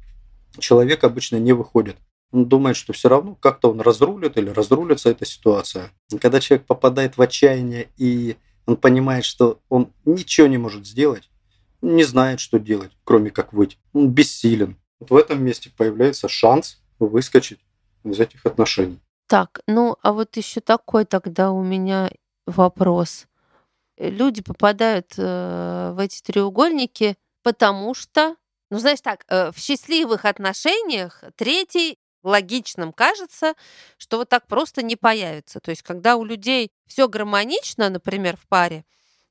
человек 0.59 1.03
обычно 1.03 1.37
не 1.37 1.53
выходит. 1.53 1.97
Он 2.35 2.49
думает, 2.49 2.75
что 2.75 2.91
все 2.91 3.07
равно 3.07 3.35
как-то 3.35 3.71
он 3.71 3.79
разрулит 3.79 4.37
или 4.37 4.49
разрулится 4.49 5.09
эта 5.09 5.25
ситуация. 5.25 5.91
Когда 6.19 6.41
человек 6.41 6.67
попадает 6.67 7.15
в 7.15 7.21
отчаяние 7.21 7.87
и 7.95 8.35
он 8.65 8.75
понимает, 8.75 9.23
что 9.23 9.61
он 9.69 9.93
ничего 10.03 10.47
не 10.47 10.57
может 10.57 10.85
сделать, 10.85 11.29
не 11.81 12.03
знает, 12.03 12.41
что 12.41 12.59
делать, 12.59 12.91
кроме 13.05 13.31
как 13.31 13.53
выйти. 13.53 13.77
Он 13.93 14.09
бессилен. 14.09 14.77
Вот 14.99 15.11
в 15.11 15.15
этом 15.15 15.45
месте 15.45 15.71
появляется 15.77 16.27
шанс 16.27 16.81
выскочить 16.99 17.61
из 18.03 18.19
этих 18.19 18.45
отношений. 18.45 18.99
Так, 19.27 19.61
ну 19.65 19.95
а 20.01 20.11
вот 20.11 20.35
еще 20.35 20.59
такой 20.59 21.05
тогда 21.05 21.51
у 21.51 21.63
меня 21.63 22.11
вопрос. 22.45 23.27
Люди 23.97 24.41
попадают 24.41 25.13
э, 25.15 25.93
в 25.95 25.99
эти 25.99 26.21
треугольники, 26.21 27.15
потому 27.43 27.93
что, 27.93 28.35
ну 28.69 28.77
знаешь 28.77 28.99
так, 28.99 29.23
э, 29.29 29.53
в 29.53 29.57
счастливых 29.57 30.25
отношениях 30.25 31.23
третий 31.37 31.97
логичным 32.25 32.93
кажется, 32.93 33.53
что 33.97 34.17
вот 34.17 34.29
так 34.29 34.47
просто 34.47 34.81
не 34.83 34.95
появится. 34.95 35.59
То 35.59 35.71
есть, 35.71 35.83
когда 35.83 36.15
у 36.15 36.23
людей 36.23 36.71
все 36.87 37.07
гармонично, 37.07 37.89
например, 37.89 38.37
в 38.37 38.47
паре, 38.47 38.85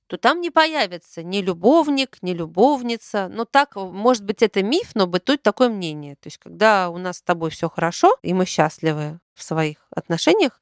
то 0.07 0.19
там 0.19 0.41
не 0.41 0.51
появится 0.51 1.23
ни 1.23 1.39
любовник, 1.39 2.19
ни 2.23 2.33
любовница. 2.33 3.29
Ну 3.33 3.45
так, 3.45 3.77
может 3.77 4.25
быть, 4.25 4.43
это 4.43 4.63
миф, 4.63 4.95
но 4.95 5.07
бытует 5.07 5.43
такое 5.43 5.69
мнение. 5.69 6.17
То 6.17 6.27
есть, 6.27 6.39
когда 6.39 6.91
у 6.91 6.99
нас 6.99 7.19
с 7.19 7.23
тобой 7.23 7.51
все 7.51 7.69
хорошо, 7.69 8.17
и 8.23 8.35
мы 8.35 8.45
счастливы 8.45 9.19
в 9.35 9.43
своих 9.43 9.79
отношениях, 9.91 10.61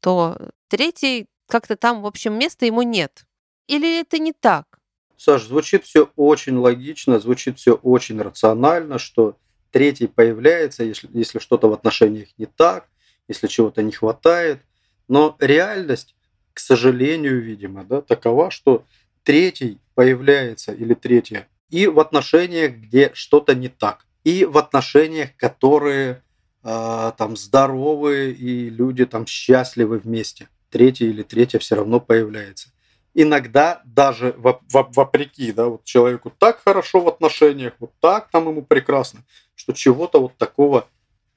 то 0.00 0.36
третий 0.68 1.26
как-то 1.48 1.76
там, 1.76 2.02
в 2.02 2.06
общем, 2.06 2.38
места 2.38 2.66
ему 2.66 2.82
нет. 2.82 3.26
Или 3.66 4.00
это 4.00 4.18
не 4.18 4.32
так? 4.32 4.78
Саш, 5.16 5.44
звучит 5.44 5.84
все 5.84 6.10
очень 6.16 6.56
логично, 6.56 7.18
звучит 7.18 7.58
все 7.58 7.74
очень 7.74 8.20
рационально, 8.20 8.98
что 8.98 9.36
третий 9.70 10.06
появляется, 10.06 10.84
если, 10.84 11.08
если 11.12 11.38
что-то 11.38 11.68
в 11.68 11.72
отношениях 11.72 12.28
не 12.38 12.46
так, 12.46 12.88
если 13.28 13.46
чего-то 13.46 13.82
не 13.82 13.92
хватает. 13.92 14.60
Но 15.08 15.36
реальность 15.38 16.16
к 16.56 16.58
сожалению, 16.58 17.42
видимо, 17.42 17.84
да, 17.84 18.00
такова, 18.00 18.50
что 18.50 18.86
третий 19.24 19.78
появляется 19.94 20.72
или 20.72 20.94
третья 20.94 21.48
и 21.68 21.86
в 21.86 22.00
отношениях, 22.00 22.72
где 22.76 23.10
что-то 23.12 23.54
не 23.54 23.68
так, 23.68 24.06
и 24.24 24.46
в 24.46 24.56
отношениях, 24.56 25.36
которые 25.36 26.22
э, 26.64 27.12
там 27.18 27.36
здоровые 27.36 28.32
и 28.32 28.70
люди 28.70 29.04
там 29.04 29.26
счастливы 29.26 29.98
вместе. 29.98 30.48
Третий 30.70 31.10
или 31.10 31.22
третья 31.22 31.58
все 31.58 31.74
равно 31.74 32.00
появляется. 32.00 32.70
Иногда 33.12 33.82
даже 33.84 34.34
вопреки, 34.38 35.52
да, 35.52 35.66
вот 35.66 35.84
человеку 35.84 36.32
так 36.38 36.62
хорошо 36.64 37.00
в 37.00 37.08
отношениях, 37.08 37.74
вот 37.80 37.92
так 38.00 38.30
там 38.30 38.48
ему 38.48 38.62
прекрасно, 38.62 39.20
что 39.56 39.72
чего-то 39.72 40.20
вот 40.20 40.36
такого 40.36 40.88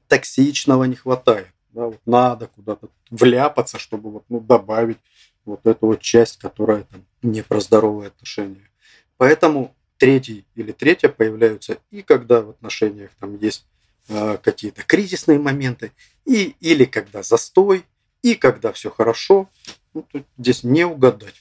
токсичного 0.08 0.84
не 0.84 0.96
хватает. 0.96 1.48
Да, 1.72 1.86
вот 1.86 2.02
надо 2.06 2.48
куда-то 2.48 2.90
вляпаться, 3.10 3.80
чтобы 3.80 4.12
вот, 4.12 4.24
ну, 4.30 4.40
добавить 4.40 4.98
вот 5.46 5.66
эту 5.66 5.88
вот 5.88 6.02
часть, 6.02 6.38
которая 6.38 6.84
там 6.84 7.06
не 7.22 7.42
про 7.42 7.60
здоровые 7.60 8.08
отношения. 8.08 8.70
Поэтому 9.18 9.76
третий 9.98 10.46
или 10.56 10.72
третья 10.72 11.10
появляются 11.10 11.78
и 11.92 12.02
когда 12.02 12.42
в 12.42 12.52
отношениях 12.52 13.12
там 13.20 13.38
есть 13.38 13.66
э, 14.08 14.38
какие-то 14.42 14.84
кризисные 14.84 15.40
моменты, 15.40 15.92
и, 16.26 16.56
или 16.60 16.86
когда 16.86 17.24
застой, 17.24 17.86
и 18.22 18.36
когда 18.36 18.72
все 18.72 18.90
хорошо. 18.90 19.50
Ну, 19.94 20.06
тут 20.12 20.26
здесь 20.38 20.64
не 20.64 20.86
угадать. 20.86 21.36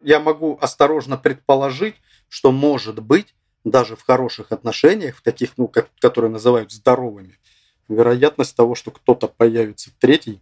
Я 0.00 0.20
могу 0.20 0.58
осторожно 0.60 1.16
предположить, 1.16 1.96
что 2.28 2.52
может 2.52 3.00
быть 3.02 3.34
даже 3.70 3.96
в 3.96 4.02
хороших 4.02 4.52
отношениях, 4.52 5.16
в 5.16 5.22
таких, 5.22 5.56
ну, 5.56 5.68
как, 5.68 5.88
которые 6.00 6.30
называют 6.30 6.72
здоровыми, 6.72 7.38
вероятность 7.88 8.56
того, 8.56 8.74
что 8.74 8.90
кто-то 8.90 9.28
появится 9.28 9.90
третий, 9.98 10.40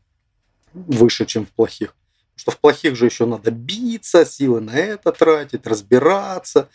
выше, 0.73 1.27
чем 1.27 1.47
в 1.47 1.51
плохих. 1.51 1.95
Потому 2.35 2.39
что 2.39 2.51
в 2.51 2.59
плохих 2.59 2.97
же 2.97 3.07
еще 3.07 3.27
надо 3.27 3.51
биться, 3.51 4.27
силы 4.27 4.61
на 4.61 4.77
это 4.77 5.13
тратить, 5.13 5.67
разбираться, 5.67 6.69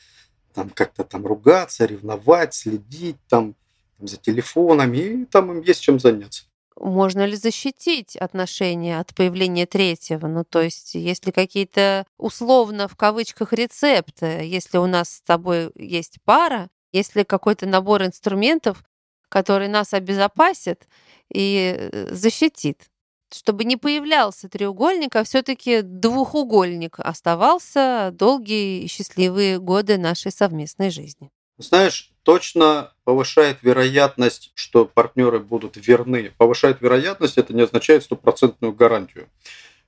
там 0.54 0.70
как-то 0.70 1.04
там 1.04 1.26
ругаться, 1.26 1.86
ревновать, 1.86 2.54
следить 2.54 3.18
там, 3.28 3.56
там 3.98 4.08
за 4.08 4.18
телефонами, 4.18 4.98
и 4.98 5.26
там 5.26 5.52
им 5.52 5.62
есть 5.62 5.82
чем 5.82 6.00
заняться. 6.00 6.44
Можно 6.76 7.26
ли 7.26 7.36
защитить 7.36 8.16
отношения 8.16 9.00
от 9.00 9.14
появления 9.14 9.66
третьего? 9.66 10.28
Ну, 10.28 10.44
то 10.44 10.62
есть, 10.62 10.96
если 10.96 11.32
какие-то 11.32 12.06
условно 12.18 12.88
в 12.88 12.96
кавычках 12.96 13.54
рецепты, 13.54 14.26
если 14.44 14.78
у 14.78 14.88
нас 14.88 15.16
с 15.16 15.22
тобой 15.22 15.72
есть 15.76 16.18
пара, 16.24 16.70
если 16.92 17.24
какой-то 17.24 17.66
набор 17.66 18.04
инструментов, 18.04 18.84
который 19.30 19.68
нас 19.68 19.94
обезопасит 19.94 20.88
и 21.34 21.76
э, 21.78 22.14
защитит. 22.14 22.90
Чтобы 23.34 23.64
не 23.64 23.78
появлялся 23.78 24.50
треугольник, 24.50 25.16
а 25.16 25.24
все-таки 25.24 25.82
двухугольник 25.82 27.00
оставался 27.00 28.10
долгие 28.12 28.84
и 28.84 28.88
счастливые 28.88 29.60
годы 29.60 29.98
нашей 29.98 30.34
совместной 30.34 30.90
жизни. 30.90 31.32
Знаешь, 31.62 32.12
точно 32.24 32.92
повышает 33.04 33.60
вероятность, 33.62 34.52
что 34.56 34.86
партнеры 34.86 35.40
будут 35.40 35.78
верны. 35.78 36.32
Повышает 36.38 36.82
вероятность, 36.82 37.38
это 37.38 37.54
не 37.54 37.62
означает 37.62 38.04
стопроцентную 38.04 38.74
гарантию. 38.74 39.28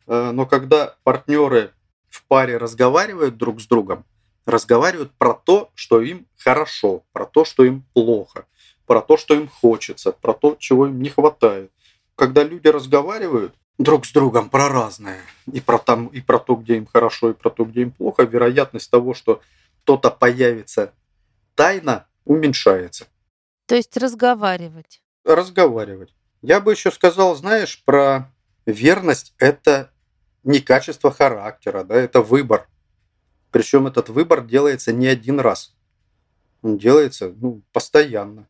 Э, 0.07 0.31
но 0.31 0.45
когда 0.45 0.95
партнеры 1.03 1.71
в 2.09 2.23
паре 2.25 2.57
разговаривают 2.57 3.37
друг 3.37 3.59
с 3.61 3.67
другом, 3.67 4.05
разговаривают 4.45 5.11
про 5.17 5.33
то, 5.33 5.71
что 5.73 6.01
им 6.01 6.27
хорошо, 6.37 7.03
про 7.11 7.25
то, 7.25 7.45
что 7.45 7.63
им 7.63 7.83
плохо, 7.93 8.45
про 8.85 9.01
то, 9.01 9.17
что 9.17 9.33
им 9.33 9.47
хочется, 9.47 10.11
про 10.11 10.33
то, 10.33 10.55
чего 10.59 10.87
им 10.87 11.01
не 11.01 11.09
хватает. 11.09 11.71
Когда 12.15 12.43
люди 12.43 12.67
разговаривают, 12.67 13.53
друг 13.79 14.05
с 14.05 14.11
другом 14.11 14.49
про 14.49 14.69
разное. 14.69 15.21
И 15.51 15.59
про, 15.59 15.79
там, 15.79 16.07
и 16.07 16.21
про 16.21 16.39
то, 16.39 16.55
где 16.55 16.77
им 16.77 16.85
хорошо, 16.85 17.31
и 17.31 17.33
про 17.33 17.49
то, 17.49 17.65
где 17.65 17.81
им 17.81 17.91
плохо. 17.91 18.23
Вероятность 18.23 18.91
того, 18.91 19.13
что 19.13 19.41
кто-то 19.83 20.11
появится 20.11 20.93
тайно, 21.55 22.07
уменьшается. 22.25 23.07
То 23.65 23.75
есть 23.75 23.95
разговаривать. 23.97 25.01
Разговаривать. 25.23 26.13
Я 26.41 26.59
бы 26.59 26.71
еще 26.71 26.91
сказал, 26.91 27.35
знаешь, 27.35 27.83
про 27.85 28.31
верность– 28.65 29.33
это 29.37 29.91
не 30.43 30.59
качество 30.59 31.11
характера, 31.11 31.83
да, 31.83 31.95
это 31.95 32.21
выбор. 32.21 32.67
Причем 33.51 33.87
этот 33.87 34.09
выбор 34.09 34.45
делается 34.45 34.91
не 34.91 35.07
один 35.07 35.39
раз. 35.39 35.73
Он 36.61 36.77
делается 36.77 37.33
ну, 37.35 37.61
постоянно. 37.71 38.47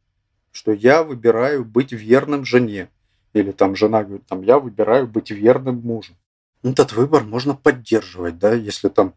Что 0.51 0.72
я 0.72 1.03
выбираю 1.03 1.65
быть 1.65 1.91
верным 1.91 2.45
жене. 2.45 2.89
Или 3.33 3.51
там 3.51 3.75
жена 3.75 4.03
говорит, 4.03 4.25
там, 4.27 4.43
я 4.43 4.60
выбираю 4.60 5.07
быть 5.07 5.31
верным 5.31 5.77
мужем. 5.81 6.15
Этот 6.62 6.93
выбор 6.93 7.24
можно 7.24 7.55
поддерживать, 7.55 8.38
да, 8.38 8.53
если 8.53 8.89
там 8.89 9.15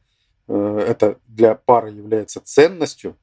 э, 0.49 0.85
это 0.89 1.19
для 1.27 1.55
пары 1.55 1.91
является 1.91 2.41
ценностью, 2.41 3.17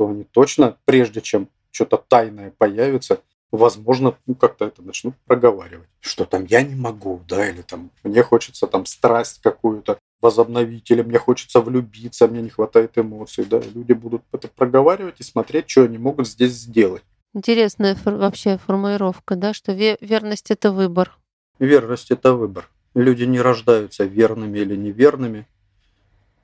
то 0.00 0.08
они 0.08 0.24
точно, 0.24 0.78
прежде 0.86 1.20
чем 1.20 1.48
что-то 1.70 1.98
тайное 1.98 2.54
появится, 2.56 3.20
возможно, 3.52 4.16
ну, 4.26 4.34
как-то 4.34 4.64
это 4.64 4.80
начнут 4.80 5.14
проговаривать. 5.26 5.88
Что 6.00 6.24
там 6.24 6.46
я 6.46 6.62
не 6.62 6.74
могу, 6.74 7.20
да, 7.28 7.46
или 7.46 7.60
там 7.60 7.90
мне 8.02 8.22
хочется 8.22 8.66
там 8.66 8.86
страсть 8.86 9.42
какую-то 9.42 9.98
возобновить, 10.22 10.90
или 10.90 11.02
мне 11.02 11.18
хочется 11.18 11.60
влюбиться, 11.60 12.28
мне 12.28 12.40
не 12.40 12.48
хватает 12.48 12.96
эмоций, 12.96 13.44
да, 13.44 13.60
люди 13.60 13.92
будут 13.92 14.22
это 14.32 14.48
проговаривать 14.48 15.16
и 15.20 15.22
смотреть, 15.22 15.68
что 15.68 15.82
они 15.82 15.98
могут 15.98 16.26
здесь 16.26 16.52
сделать. 16.52 17.02
Интересная 17.34 17.94
фор- 17.94 18.16
вообще 18.16 18.56
формулировка, 18.56 19.36
да, 19.36 19.52
что 19.52 19.72
ве- 19.72 19.98
верность 20.00 20.50
это 20.50 20.72
выбор. 20.72 21.18
Верность 21.58 22.10
это 22.10 22.32
выбор. 22.32 22.70
Люди 22.94 23.24
не 23.24 23.38
рождаются 23.42 24.04
верными 24.04 24.60
или 24.60 24.76
неверными. 24.76 25.46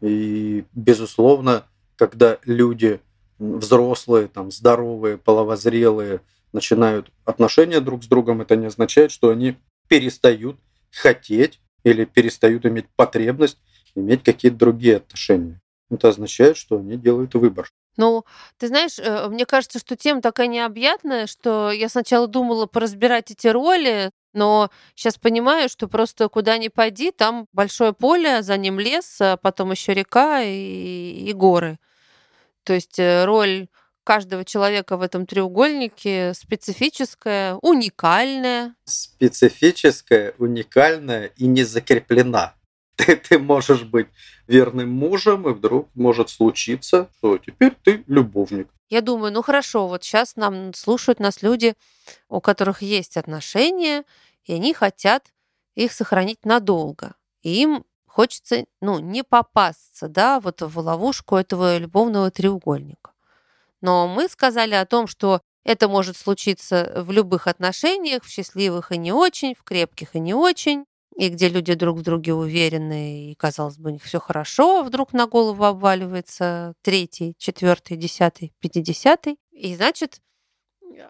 И, 0.02 0.64
безусловно, 0.74 1.64
когда 1.96 2.36
люди 2.44 3.00
взрослые, 3.38 4.28
там, 4.28 4.50
здоровые, 4.50 5.18
половозрелые, 5.18 6.20
начинают 6.52 7.10
отношения 7.24 7.80
друг 7.80 8.04
с 8.04 8.06
другом, 8.06 8.40
это 8.40 8.56
не 8.56 8.66
означает, 8.66 9.10
что 9.10 9.30
они 9.30 9.56
перестают 9.88 10.56
хотеть 10.90 11.60
или 11.84 12.04
перестают 12.04 12.64
иметь 12.66 12.86
потребность 12.96 13.58
иметь 13.94 14.22
какие-то 14.22 14.58
другие 14.58 14.96
отношения. 14.96 15.60
Это 15.90 16.08
означает, 16.08 16.56
что 16.56 16.78
они 16.78 16.96
делают 16.96 17.34
выбор. 17.34 17.70
Ну, 17.96 18.24
ты 18.58 18.68
знаешь, 18.68 18.98
э, 18.98 19.28
мне 19.28 19.46
кажется, 19.46 19.78
что 19.78 19.96
тема 19.96 20.20
такая 20.20 20.48
необъятная, 20.48 21.26
что 21.26 21.70
я 21.70 21.88
сначала 21.88 22.26
думала 22.26 22.66
поразбирать 22.66 23.30
эти 23.30 23.46
роли, 23.46 24.10
но 24.34 24.70
сейчас 24.94 25.16
понимаю, 25.16 25.70
что 25.70 25.88
просто 25.88 26.28
куда 26.28 26.58
ни 26.58 26.68
пойди, 26.68 27.10
там 27.10 27.46
большое 27.52 27.94
поле, 27.94 28.42
за 28.42 28.58
ним 28.58 28.78
лес, 28.78 29.16
а 29.20 29.38
потом 29.38 29.70
еще 29.70 29.94
река 29.94 30.42
и, 30.42 31.24
и 31.26 31.32
горы. 31.32 31.78
То 32.66 32.74
есть 32.74 32.98
э, 32.98 33.24
роль 33.24 33.68
каждого 34.02 34.44
человека 34.44 34.96
в 34.96 35.02
этом 35.02 35.24
треугольнике 35.24 36.34
специфическая, 36.34 37.54
уникальная. 37.62 38.74
Специфическая, 38.84 40.34
уникальная 40.38 41.26
и 41.36 41.46
не 41.46 41.62
закреплена. 41.62 42.54
Ты, 42.96 43.14
ты 43.16 43.38
можешь 43.38 43.82
быть 43.82 44.06
верным 44.46 44.90
мужем, 44.90 45.46
и 45.48 45.52
вдруг 45.52 45.90
может 45.94 46.30
случиться, 46.30 47.10
что 47.18 47.36
теперь 47.36 47.76
ты 47.84 48.02
любовник. 48.06 48.68
Я 48.88 49.02
думаю, 49.02 49.32
ну 49.34 49.42
хорошо, 49.42 49.86
вот 49.86 50.02
сейчас 50.02 50.36
нам 50.36 50.72
слушают 50.72 51.20
нас 51.20 51.42
люди, 51.42 51.74
у 52.30 52.40
которых 52.40 52.80
есть 52.80 53.18
отношения, 53.18 54.04
и 54.44 54.54
они 54.54 54.72
хотят 54.72 55.26
их 55.74 55.92
сохранить 55.92 56.46
надолго. 56.46 57.16
И 57.42 57.60
им 57.62 57.84
хочется, 58.16 58.64
ну, 58.80 58.98
не 58.98 59.22
попасться, 59.22 60.08
да, 60.08 60.40
вот 60.40 60.62
в 60.62 60.78
ловушку 60.78 61.36
этого 61.36 61.76
любовного 61.76 62.30
треугольника. 62.30 63.12
Но 63.82 64.08
мы 64.08 64.28
сказали 64.28 64.72
о 64.72 64.86
том, 64.86 65.06
что 65.06 65.42
это 65.64 65.86
может 65.86 66.16
случиться 66.16 66.94
в 66.96 67.12
любых 67.12 67.46
отношениях, 67.46 68.24
в 68.24 68.30
счастливых 68.30 68.90
и 68.90 68.96
не 68.96 69.12
очень, 69.12 69.54
в 69.54 69.62
крепких 69.62 70.16
и 70.16 70.18
не 70.18 70.32
очень, 70.32 70.86
и 71.14 71.28
где 71.28 71.50
люди 71.50 71.74
друг 71.74 71.98
в 71.98 72.02
друге 72.02 72.32
уверены, 72.32 73.32
и, 73.32 73.34
казалось 73.34 73.76
бы, 73.76 73.90
у 73.90 73.92
них 73.92 74.02
все 74.02 74.18
хорошо, 74.18 74.82
вдруг 74.82 75.12
на 75.12 75.26
голову 75.26 75.64
обваливается 75.64 76.72
третий, 76.80 77.34
четвертый, 77.36 77.98
десятый, 77.98 78.54
пятидесятый. 78.60 79.36
И, 79.50 79.76
значит, 79.76 80.22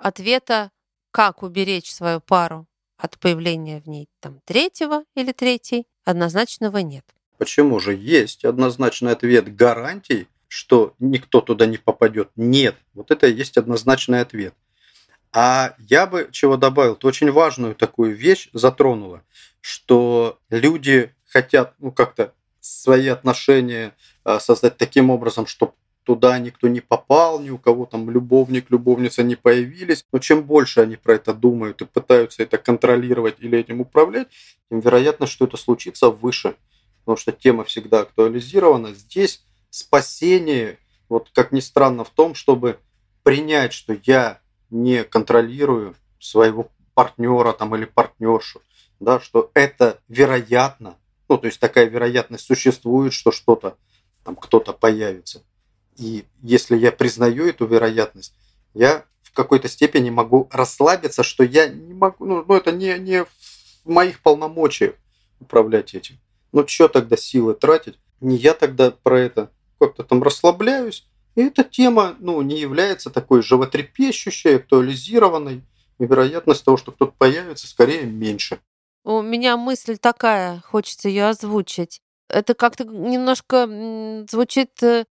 ответа, 0.01 0.73
как 1.13 1.45
уберечь 1.45 1.93
свою 1.93 2.21
пару 2.21 2.67
от 2.97 3.17
появления 3.21 3.81
в 3.81 3.87
ней 3.87 4.09
там 4.19 4.41
третьего 4.45 5.05
или 5.15 5.31
третьей, 5.31 5.87
однозначного 6.07 6.79
нет. 6.79 7.05
Почему 7.37 7.81
же 7.81 7.95
есть 7.95 8.45
однозначный 8.45 9.13
ответ 9.13 9.55
гарантий, 9.55 10.29
что 10.49 10.95
никто 10.99 11.41
туда 11.43 11.67
не 11.67 11.77
попадет? 11.77 12.31
Нет. 12.37 12.77
Вот 12.95 13.11
это 13.11 13.27
и 13.27 13.35
есть 13.35 13.59
однозначный 13.59 14.21
ответ. 14.21 14.55
А 15.33 15.75
я 15.79 16.07
бы 16.07 16.31
чего 16.33 16.57
добавил, 16.57 16.97
то 16.97 17.09
очень 17.09 17.31
важную 17.31 17.75
такую 17.75 18.17
вещь 18.17 18.49
затронула, 18.55 19.23
что 19.61 20.39
люди 20.49 21.15
хотят 21.27 21.75
ну, 21.79 21.93
как-то 21.93 22.33
свои 22.61 23.09
отношения 23.09 23.95
а, 24.25 24.41
создать 24.41 24.79
таким 24.79 25.11
образом, 25.11 25.47
чтобы 25.47 25.73
туда 26.07 26.39
никто 26.39 26.69
не 26.69 26.81
попал, 26.81 27.41
ни 27.41 27.51
у 27.51 27.59
кого 27.59 27.85
там 27.85 28.09
любовник, 28.09 28.71
любовница 28.71 29.25
не 29.25 29.35
появились. 29.35 30.05
Но 30.13 30.21
чем 30.21 30.45
больше 30.45 30.81
они 30.81 30.95
про 30.97 31.15
это 31.15 31.35
думают 31.35 31.83
и 31.83 31.85
пытаются 31.85 32.45
это 32.45 32.59
контролировать 32.59 33.37
или 33.41 33.59
этим 33.59 33.81
управлять, 33.81 34.29
тем 34.71 34.79
вероятно, 34.79 35.27
что 35.27 35.47
это 35.47 35.57
случится 35.57 36.11
выше. 36.11 36.55
Потому 37.01 37.17
что 37.17 37.33
тема 37.33 37.65
всегда 37.65 38.01
актуализирована. 38.01 38.95
Здесь 38.95 39.43
спасение, 39.71 40.79
вот 41.09 41.31
как 41.35 41.51
ни 41.51 41.61
странно, 41.61 42.05
в 42.05 42.11
том, 42.11 42.37
чтобы 42.37 42.79
принять, 43.25 43.73
что 43.73 43.99
я 44.05 44.39
не 44.71 45.03
контролирую 45.03 45.97
своего 46.21 46.69
партнера 46.95 47.53
там, 47.53 47.75
или 47.75 47.85
партнершу, 47.85 48.63
да, 49.01 49.19
что 49.19 49.51
это 49.55 50.01
вероятно, 50.07 50.97
ну, 51.29 51.37
то 51.37 51.47
есть 51.47 51.59
такая 51.59 51.87
вероятность 51.87 52.47
существует, 52.47 53.13
что 53.13 53.33
что-то, 53.33 53.77
там, 54.23 54.37
кто-то 54.37 54.73
появится. 54.73 55.43
И 55.99 56.25
если 56.43 56.77
я 56.77 56.93
признаю 56.93 57.47
эту 57.47 57.67
вероятность, 57.67 58.35
я 58.75 59.05
в 59.23 59.33
какой-то 59.33 59.69
степени 59.69 60.11
могу 60.11 60.49
расслабиться, 60.51 61.23
что 61.23 61.43
я 61.45 61.69
не 61.69 61.95
могу, 61.95 62.25
ну, 62.25 62.45
ну 62.47 62.55
это 62.55 62.73
не, 62.73 62.99
не 62.99 63.25
в 63.25 63.31
моих 63.85 64.21
полномочиях 64.21 64.95
управлять 65.41 65.95
этим. 65.95 66.19
Ну, 66.53 66.67
что 66.67 66.89
тогда 66.89 67.17
силы 67.17 67.55
тратить? 67.55 67.99
Не 68.21 68.37
я 68.37 68.55
тогда 68.55 68.91
про 68.91 69.21
это 69.21 69.51
как-то 69.79 70.05
там 70.05 70.23
расслабляюсь, 70.23 71.07
и 71.35 71.43
эта 71.43 71.65
тема 71.65 72.17
ну, 72.19 72.41
не 72.41 72.59
является 72.59 73.11
такой 73.11 73.43
животрепещущей, 73.43 74.57
актуализированной, 74.57 75.63
и 75.99 76.05
вероятность 76.05 76.65
того, 76.65 76.77
что 76.77 76.93
кто-то 76.93 77.13
появится, 77.17 77.67
скорее 77.67 78.05
меньше. 78.05 78.59
У 79.05 79.23
меня 79.23 79.57
мысль 79.57 79.97
такая, 79.99 80.61
хочется 80.61 81.09
ее 81.09 81.29
озвучить. 81.29 82.01
Это 82.29 82.55
как-то 82.55 82.85
немножко 82.85 84.27
звучит 84.29 84.71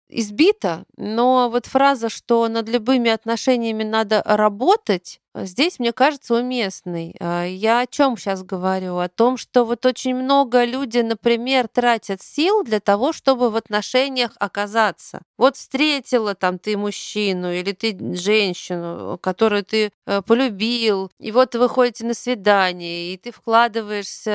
избито, 0.09 0.85
но 0.97 1.49
вот 1.49 1.65
фраза, 1.65 2.09
что 2.09 2.47
над 2.47 2.69
любыми 2.69 3.09
отношениями 3.09 3.83
надо 3.83 4.21
работать, 4.25 5.19
здесь, 5.45 5.79
мне 5.79 5.91
кажется, 5.91 6.35
уместный. 6.35 7.15
А, 7.19 7.43
я 7.43 7.81
о 7.81 7.87
чем 7.87 8.17
сейчас 8.17 8.43
говорю? 8.43 8.97
О 8.97 9.09
том, 9.09 9.37
что 9.37 9.65
вот 9.65 9.85
очень 9.85 10.15
много 10.15 10.63
люди, 10.63 10.99
например, 10.99 11.67
тратят 11.67 12.21
сил 12.21 12.63
для 12.63 12.79
того, 12.79 13.13
чтобы 13.13 13.49
в 13.49 13.55
отношениях 13.55 14.31
оказаться. 14.39 15.21
Вот 15.37 15.55
встретила 15.55 16.35
там 16.35 16.59
ты 16.59 16.77
мужчину 16.77 17.51
или 17.51 17.71
ты 17.71 17.97
женщину, 18.15 19.17
которую 19.21 19.63
ты 19.63 19.91
э, 20.05 20.21
полюбил, 20.21 21.11
и 21.19 21.31
вот 21.31 21.55
вы 21.55 21.69
ходите 21.69 22.05
на 22.05 22.13
свидание, 22.13 23.13
и 23.13 23.17
ты 23.17 23.31
вкладываешься 23.31 24.31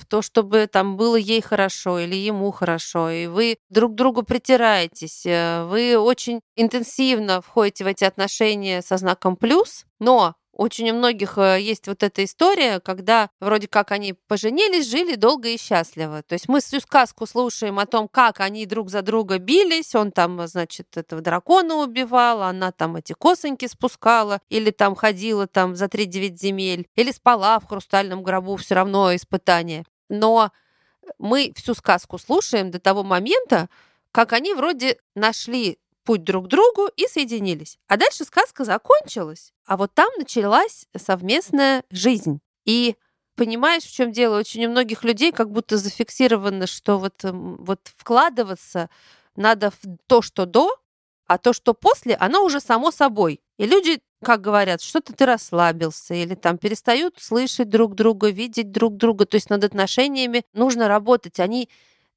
в 0.00 0.06
то, 0.06 0.22
чтобы 0.22 0.66
там 0.66 0.96
было 0.96 1.16
ей 1.16 1.40
хорошо 1.40 1.98
или 1.98 2.16
ему 2.16 2.50
хорошо, 2.50 3.10
и 3.10 3.26
вы 3.26 3.56
друг 3.68 3.94
другу 3.94 4.22
притираетесь, 4.22 5.26
э, 5.26 5.64
вы 5.64 5.98
очень 5.98 6.40
интенсивно 6.56 7.42
входите 7.42 7.84
в 7.84 7.86
эти 7.86 8.04
отношения 8.04 8.82
со 8.82 8.96
знаком 8.96 9.36
плюс, 9.36 9.73
но 9.98 10.34
очень 10.56 10.90
у 10.90 10.94
многих 10.94 11.36
э, 11.36 11.60
есть 11.60 11.88
вот 11.88 12.02
эта 12.02 12.24
история, 12.24 12.78
когда 12.78 13.28
вроде 13.40 13.66
как 13.66 13.90
они 13.90 14.14
поженились, 14.28 14.88
жили 14.88 15.16
долго 15.16 15.48
и 15.48 15.58
счастливо. 15.58 16.22
То 16.22 16.34
есть 16.34 16.48
мы 16.48 16.60
всю 16.60 16.80
сказку 16.80 17.26
слушаем 17.26 17.78
о 17.80 17.86
том, 17.86 18.06
как 18.08 18.40
они 18.40 18.64
друг 18.66 18.88
за 18.90 19.02
друга 19.02 19.38
бились, 19.38 19.94
он 19.94 20.12
там, 20.12 20.46
значит, 20.46 20.96
этого 20.96 21.20
дракона 21.20 21.76
убивал, 21.76 22.42
она 22.42 22.70
там 22.70 22.96
эти 22.96 23.14
косоньки 23.14 23.66
спускала, 23.66 24.40
или 24.48 24.70
там 24.70 24.94
ходила 24.94 25.48
там 25.48 25.74
за 25.74 25.88
три 25.88 26.06
девять 26.06 26.40
земель, 26.40 26.86
или 26.94 27.10
спала 27.10 27.58
в 27.58 27.66
хрустальном 27.66 28.22
гробу, 28.22 28.56
все 28.56 28.76
равно 28.76 29.14
испытание. 29.14 29.84
Но 30.08 30.52
мы 31.18 31.52
всю 31.56 31.74
сказку 31.74 32.18
слушаем 32.18 32.70
до 32.70 32.78
того 32.78 33.02
момента, 33.02 33.68
как 34.12 34.32
они 34.32 34.54
вроде 34.54 34.98
нашли 35.16 35.78
путь 36.04 36.22
друг 36.22 36.46
к 36.46 36.48
другу 36.48 36.88
и 36.96 37.06
соединились. 37.06 37.78
А 37.88 37.96
дальше 37.96 38.24
сказка 38.24 38.64
закончилась. 38.64 39.52
А 39.66 39.76
вот 39.76 39.92
там 39.94 40.08
началась 40.16 40.86
совместная 40.96 41.84
жизнь. 41.90 42.40
И 42.64 42.96
понимаешь, 43.34 43.82
в 43.84 43.92
чем 43.92 44.12
дело? 44.12 44.38
Очень 44.38 44.66
у 44.66 44.70
многих 44.70 45.04
людей 45.04 45.32
как 45.32 45.50
будто 45.50 45.76
зафиксировано, 45.76 46.66
что 46.66 46.98
вот, 46.98 47.20
вот 47.22 47.80
вкладываться 47.96 48.88
надо 49.36 49.70
в 49.70 49.78
то, 50.06 50.22
что 50.22 50.46
до, 50.46 50.76
а 51.26 51.38
то, 51.38 51.52
что 51.52 51.74
после, 51.74 52.14
оно 52.14 52.44
уже 52.44 52.60
само 52.60 52.90
собой. 52.90 53.40
И 53.56 53.66
люди, 53.66 54.00
как 54.22 54.40
говорят, 54.40 54.82
что-то 54.82 55.12
ты 55.12 55.26
расслабился, 55.26 56.14
или 56.14 56.34
там 56.34 56.58
перестают 56.58 57.16
слышать 57.20 57.68
друг 57.68 57.94
друга, 57.94 58.30
видеть 58.30 58.70
друг 58.70 58.96
друга. 58.96 59.26
То 59.26 59.36
есть 59.36 59.50
над 59.50 59.64
отношениями 59.64 60.44
нужно 60.52 60.88
работать. 60.88 61.40
Они 61.40 61.68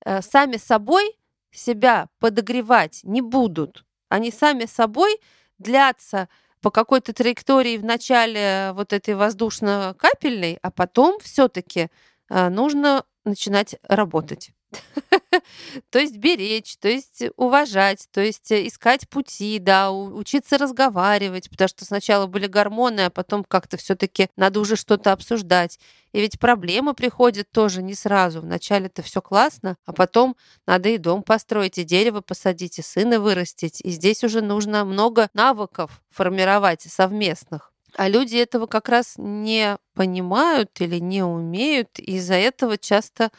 э, 0.05 0.21
сами 0.21 0.57
собой 0.57 1.16
себя 1.51 2.09
подогревать 2.19 3.01
не 3.03 3.21
будут. 3.21 3.85
Они 4.09 4.31
сами 4.31 4.65
собой 4.65 5.19
длятся 5.57 6.29
по 6.61 6.71
какой-то 6.71 7.13
траектории 7.13 7.77
в 7.77 7.85
начале 7.85 8.71
вот 8.73 8.93
этой 8.93 9.15
воздушно-капельной, 9.15 10.59
а 10.61 10.71
потом 10.71 11.19
все-таки 11.19 11.89
э, 12.29 12.49
нужно 12.49 13.03
начинать 13.23 13.75
работать. 13.83 14.51
То 15.89 15.99
есть 15.99 16.17
беречь, 16.17 16.77
то 16.77 16.87
есть 16.87 17.23
уважать, 17.35 18.07
то 18.11 18.21
есть 18.21 18.51
э, 18.51 18.67
искать 18.67 19.07
пути, 19.09 19.59
да, 19.59 19.91
учиться 19.91 20.57
разговаривать, 20.57 21.49
потому 21.49 21.67
что 21.67 21.85
сначала 21.85 22.27
были 22.27 22.47
гормоны, 22.47 23.01
а 23.01 23.09
потом 23.09 23.43
как-то 23.43 23.77
все-таки 23.77 24.29
надо 24.35 24.59
уже 24.59 24.75
что-то 24.75 25.11
обсуждать. 25.11 25.79
И 26.13 26.19
ведь 26.19 26.39
проблемы 26.39 26.93
приходят 26.93 27.49
тоже 27.51 27.81
не 27.83 27.93
сразу. 27.93 28.41
Вначале 28.41 28.87
это 28.87 29.01
все 29.01 29.21
классно, 29.21 29.77
а 29.85 29.93
потом 29.93 30.35
надо 30.65 30.89
и 30.89 30.97
дом 30.97 31.23
построить, 31.23 31.77
и 31.77 31.83
дерево 31.83 32.21
посадить, 32.21 32.79
и 32.79 32.81
сына 32.81 33.19
вырастить. 33.19 33.81
И 33.81 33.91
здесь 33.91 34.23
уже 34.23 34.41
нужно 34.41 34.83
много 34.85 35.29
навыков 35.33 36.01
формировать 36.09 36.81
совместных. 36.81 37.71
А 37.95 38.09
люди 38.09 38.37
этого 38.37 38.67
как 38.67 38.89
раз 38.89 39.15
не 39.17 39.77
понимают 39.93 40.69
или 40.79 40.99
не 40.99 41.23
умеют, 41.23 41.99
и 41.99 42.17
из-за 42.17 42.35
этого 42.35 42.77
часто 42.77 43.31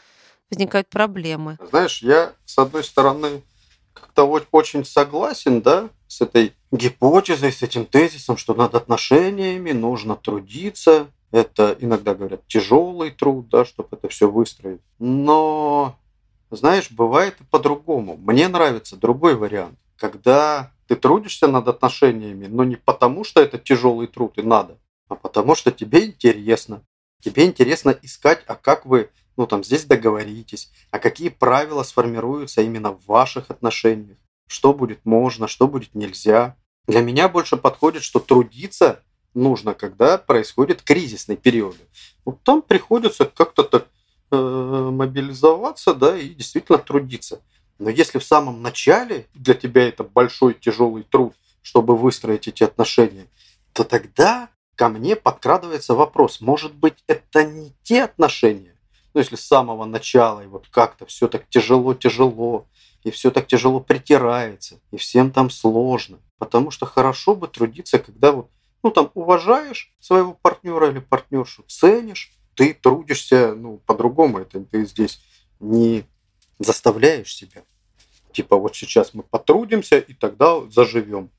возникают 0.50 0.88
проблемы. 0.88 1.58
Знаешь, 1.70 2.02
я, 2.02 2.32
с 2.44 2.58
одной 2.58 2.84
стороны, 2.84 3.42
как-то 3.92 4.24
очень 4.24 4.84
согласен, 4.84 5.60
да, 5.60 5.90
с 6.06 6.20
этой 6.20 6.54
гипотезой, 6.70 7.52
с 7.52 7.62
этим 7.62 7.84
тезисом, 7.84 8.36
что 8.36 8.54
над 8.54 8.74
отношениями 8.74 9.72
нужно 9.72 10.16
трудиться. 10.16 11.08
Это 11.30 11.76
иногда 11.78 12.14
говорят 12.14 12.46
тяжелый 12.46 13.10
труд, 13.10 13.48
да, 13.50 13.64
чтобы 13.64 13.88
это 13.92 14.08
все 14.08 14.30
выстроить. 14.30 14.80
Но, 14.98 15.96
знаешь, 16.50 16.90
бывает 16.90 17.36
и 17.40 17.44
по-другому. 17.44 18.16
Мне 18.16 18.48
нравится 18.48 18.96
другой 18.96 19.34
вариант, 19.34 19.78
когда 19.96 20.72
ты 20.86 20.96
трудишься 20.96 21.48
над 21.48 21.68
отношениями, 21.68 22.46
но 22.46 22.64
не 22.64 22.76
потому, 22.76 23.24
что 23.24 23.42
это 23.42 23.58
тяжелый 23.58 24.06
труд 24.06 24.38
и 24.38 24.42
надо, 24.42 24.78
а 25.08 25.16
потому 25.16 25.54
что 25.54 25.70
тебе 25.70 26.06
интересно. 26.06 26.82
Тебе 27.20 27.44
интересно 27.44 27.98
искать, 28.00 28.42
а 28.46 28.54
как 28.54 28.86
вы 28.86 29.10
ну 29.38 29.46
там 29.46 29.64
здесь 29.64 29.84
договоритесь, 29.84 30.70
а 30.90 30.98
какие 30.98 31.28
правила 31.30 31.84
сформируются 31.84 32.60
именно 32.60 32.90
в 32.90 33.06
ваших 33.06 33.50
отношениях, 33.50 34.18
что 34.48 34.74
будет 34.74 35.06
можно, 35.06 35.46
что 35.46 35.68
будет 35.68 35.94
нельзя. 35.94 36.56
Для 36.88 37.02
меня 37.02 37.28
больше 37.28 37.56
подходит, 37.56 38.02
что 38.02 38.18
трудиться 38.18 39.02
нужно, 39.34 39.74
когда 39.74 40.18
происходит 40.18 40.82
кризисный 40.82 41.36
период. 41.36 41.76
Вот 42.24 42.42
там 42.42 42.62
приходится 42.62 43.26
как-то 43.26 43.62
так 43.62 43.86
э, 44.32 44.36
мобилизоваться, 44.36 45.94
да, 45.94 46.18
и 46.18 46.30
действительно 46.30 46.78
трудиться. 46.78 47.40
Но 47.78 47.90
если 47.90 48.18
в 48.18 48.24
самом 48.24 48.60
начале 48.60 49.28
для 49.34 49.54
тебя 49.54 49.86
это 49.86 50.02
большой 50.02 50.54
тяжелый 50.54 51.04
труд, 51.04 51.34
чтобы 51.62 51.96
выстроить 51.96 52.48
эти 52.48 52.64
отношения, 52.64 53.28
то 53.72 53.84
тогда 53.84 54.48
ко 54.74 54.88
мне 54.88 55.14
подкрадывается 55.14 55.94
вопрос, 55.94 56.40
может 56.40 56.74
быть, 56.74 57.04
это 57.06 57.44
не 57.44 57.72
те 57.84 58.02
отношения, 58.02 58.74
ну, 59.18 59.22
если 59.22 59.34
с 59.34 59.46
самого 59.46 59.84
начала, 59.84 60.42
и 60.42 60.46
вот 60.46 60.68
как-то 60.70 61.04
все 61.04 61.26
так 61.26 61.48
тяжело-тяжело, 61.48 62.66
и 63.02 63.10
все 63.10 63.32
так 63.32 63.48
тяжело 63.48 63.80
притирается, 63.80 64.80
и 64.92 64.96
всем 64.96 65.32
там 65.32 65.50
сложно. 65.50 66.20
Потому 66.38 66.70
что 66.70 66.86
хорошо 66.86 67.34
бы 67.34 67.48
трудиться, 67.48 67.98
когда 67.98 68.30
вот, 68.30 68.48
ну, 68.84 68.92
там, 68.92 69.10
уважаешь 69.14 69.92
своего 69.98 70.34
партнера 70.34 70.90
или 70.90 71.00
партнершу, 71.00 71.64
ценишь, 71.66 72.32
ты 72.54 72.72
трудишься, 72.72 73.56
ну, 73.56 73.80
по-другому, 73.86 74.38
это 74.38 74.60
ты 74.60 74.84
здесь 74.86 75.20
не 75.58 76.04
заставляешь 76.60 77.34
себя. 77.34 77.64
Типа 78.32 78.56
вот 78.56 78.76
сейчас 78.76 79.14
мы 79.14 79.24
потрудимся, 79.24 79.98
и 79.98 80.14
тогда 80.14 80.60
заживем. 80.70 81.30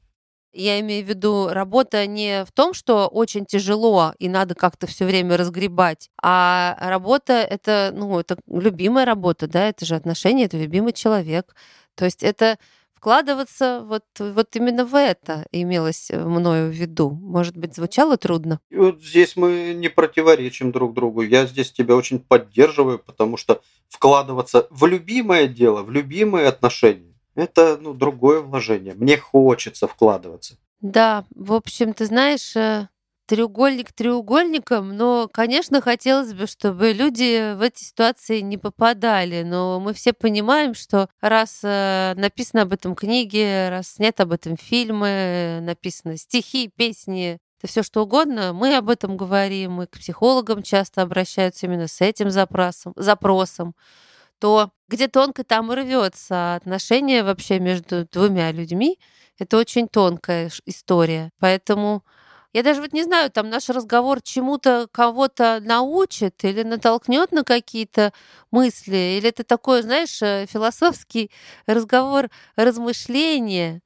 Я 0.52 0.80
имею 0.80 1.06
в 1.06 1.10
виду, 1.10 1.50
работа 1.50 2.08
не 2.08 2.44
в 2.46 2.52
том, 2.52 2.74
что 2.74 3.08
очень 3.08 3.46
тяжело 3.46 4.14
и 4.18 4.28
надо 4.28 4.56
как-то 4.56 4.88
все 4.88 5.06
время 5.06 5.38
разгребать, 5.38 6.10
а 6.22 6.76
работа 6.80 7.34
это, 7.34 7.92
ну, 7.94 8.20
это 8.20 8.38
любимая 8.48 9.06
работа, 9.06 9.48
да, 9.48 9.68
это 9.68 9.86
же 9.86 9.96
отношения, 9.96 10.46
это 10.46 10.58
любимый 10.58 10.94
человек. 10.94 11.56
То 11.96 12.06
есть 12.06 12.24
это 12.24 12.58
вкладываться 13.00 13.82
вот, 13.86 14.04
вот 14.20 14.56
именно 14.56 14.86
в 14.86 14.94
это 14.94 15.46
имелось 15.52 16.10
мною 16.12 16.70
в 16.70 16.76
виду. 16.76 17.12
Может 17.12 17.56
быть, 17.56 17.76
звучало 17.76 18.18
трудно? 18.18 18.60
И 18.70 18.76
вот 18.76 19.02
здесь 19.02 19.38
мы 19.38 19.74
не 19.74 19.88
противоречим 19.88 20.72
друг 20.72 20.94
другу. 20.94 21.22
Я 21.22 21.46
здесь 21.46 21.72
тебя 21.72 21.96
очень 21.96 22.20
поддерживаю, 22.20 23.00
потому 23.00 23.38
что 23.38 23.62
вкладываться 23.88 24.68
в 24.70 24.86
любимое 24.86 25.48
дело, 25.48 25.84
в 25.84 25.92
любимые 25.92 26.48
отношения, 26.48 27.09
это 27.40 27.78
ну, 27.82 27.94
другое 27.94 28.42
вложение. 28.42 28.94
Мне 28.94 29.18
хочется 29.18 29.88
вкладываться. 29.88 30.56
Да, 30.82 31.26
в 31.36 31.54
общем, 31.54 31.94
ты 31.94 32.06
знаешь, 32.06 32.56
э, 32.56 32.88
треугольник 33.30 33.92
треугольником, 33.92 34.96
но, 34.98 35.30
конечно, 35.32 35.82
хотелось 35.82 36.34
бы, 36.34 36.48
чтобы 36.48 36.94
люди 36.94 37.54
в 37.54 37.62
эти 37.62 37.84
ситуации 37.84 38.40
не 38.40 38.58
попадали. 38.58 39.44
Но 39.44 39.80
мы 39.80 39.94
все 39.94 40.14
понимаем, 40.14 40.74
что 40.74 41.10
раз 41.22 41.60
э, 41.64 42.14
написано 42.16 42.64
об 42.64 42.74
этом 42.74 42.96
книги, 42.96 43.70
раз 43.70 43.94
снят 43.94 44.20
об 44.20 44.32
этом 44.32 44.58
фильмы, 44.58 45.60
написаны 45.62 46.18
стихи, 46.18 46.72
песни, 46.76 47.38
это 47.60 47.68
все 47.68 47.84
что 47.84 48.04
угодно, 48.04 48.54
мы 48.54 48.76
об 48.78 48.90
этом 48.90 49.18
говорим, 49.18 49.82
и 49.82 49.86
к 49.86 50.00
психологам 50.00 50.64
часто 50.64 51.02
обращаются 51.02 51.66
именно 51.66 51.88
с 51.90 52.00
этим 52.00 52.32
запросом. 52.32 52.94
запросом 52.96 53.76
то 54.40 54.72
где 54.88 55.08
тонко 55.08 55.44
там 55.44 55.72
рвется 55.72 56.56
отношения 56.56 57.24
вообще 57.24 57.60
между 57.60 58.06
двумя 58.06 58.52
людьми. 58.52 59.00
Это 59.38 59.58
очень 59.58 59.88
тонкая 59.88 60.52
история. 60.66 61.32
Поэтому 61.40 62.04
я 62.52 62.64
даже 62.64 62.82
вот 62.82 62.94
не 62.94 63.04
знаю, 63.04 63.30
там 63.30 63.50
наш 63.50 63.70
разговор 63.70 64.22
чему-то 64.22 64.88
кого-то 64.92 65.60
научит 65.64 66.44
или 66.44 66.64
натолкнет 66.64 67.32
на 67.32 67.44
какие-то 67.44 68.12
мысли, 68.50 69.18
или 69.18 69.30
это 69.30 69.44
такой, 69.44 69.84
знаешь, 69.84 70.20
э, 70.24 70.48
философский 70.48 71.30
разговор, 71.68 72.30
размышления. 72.56 73.82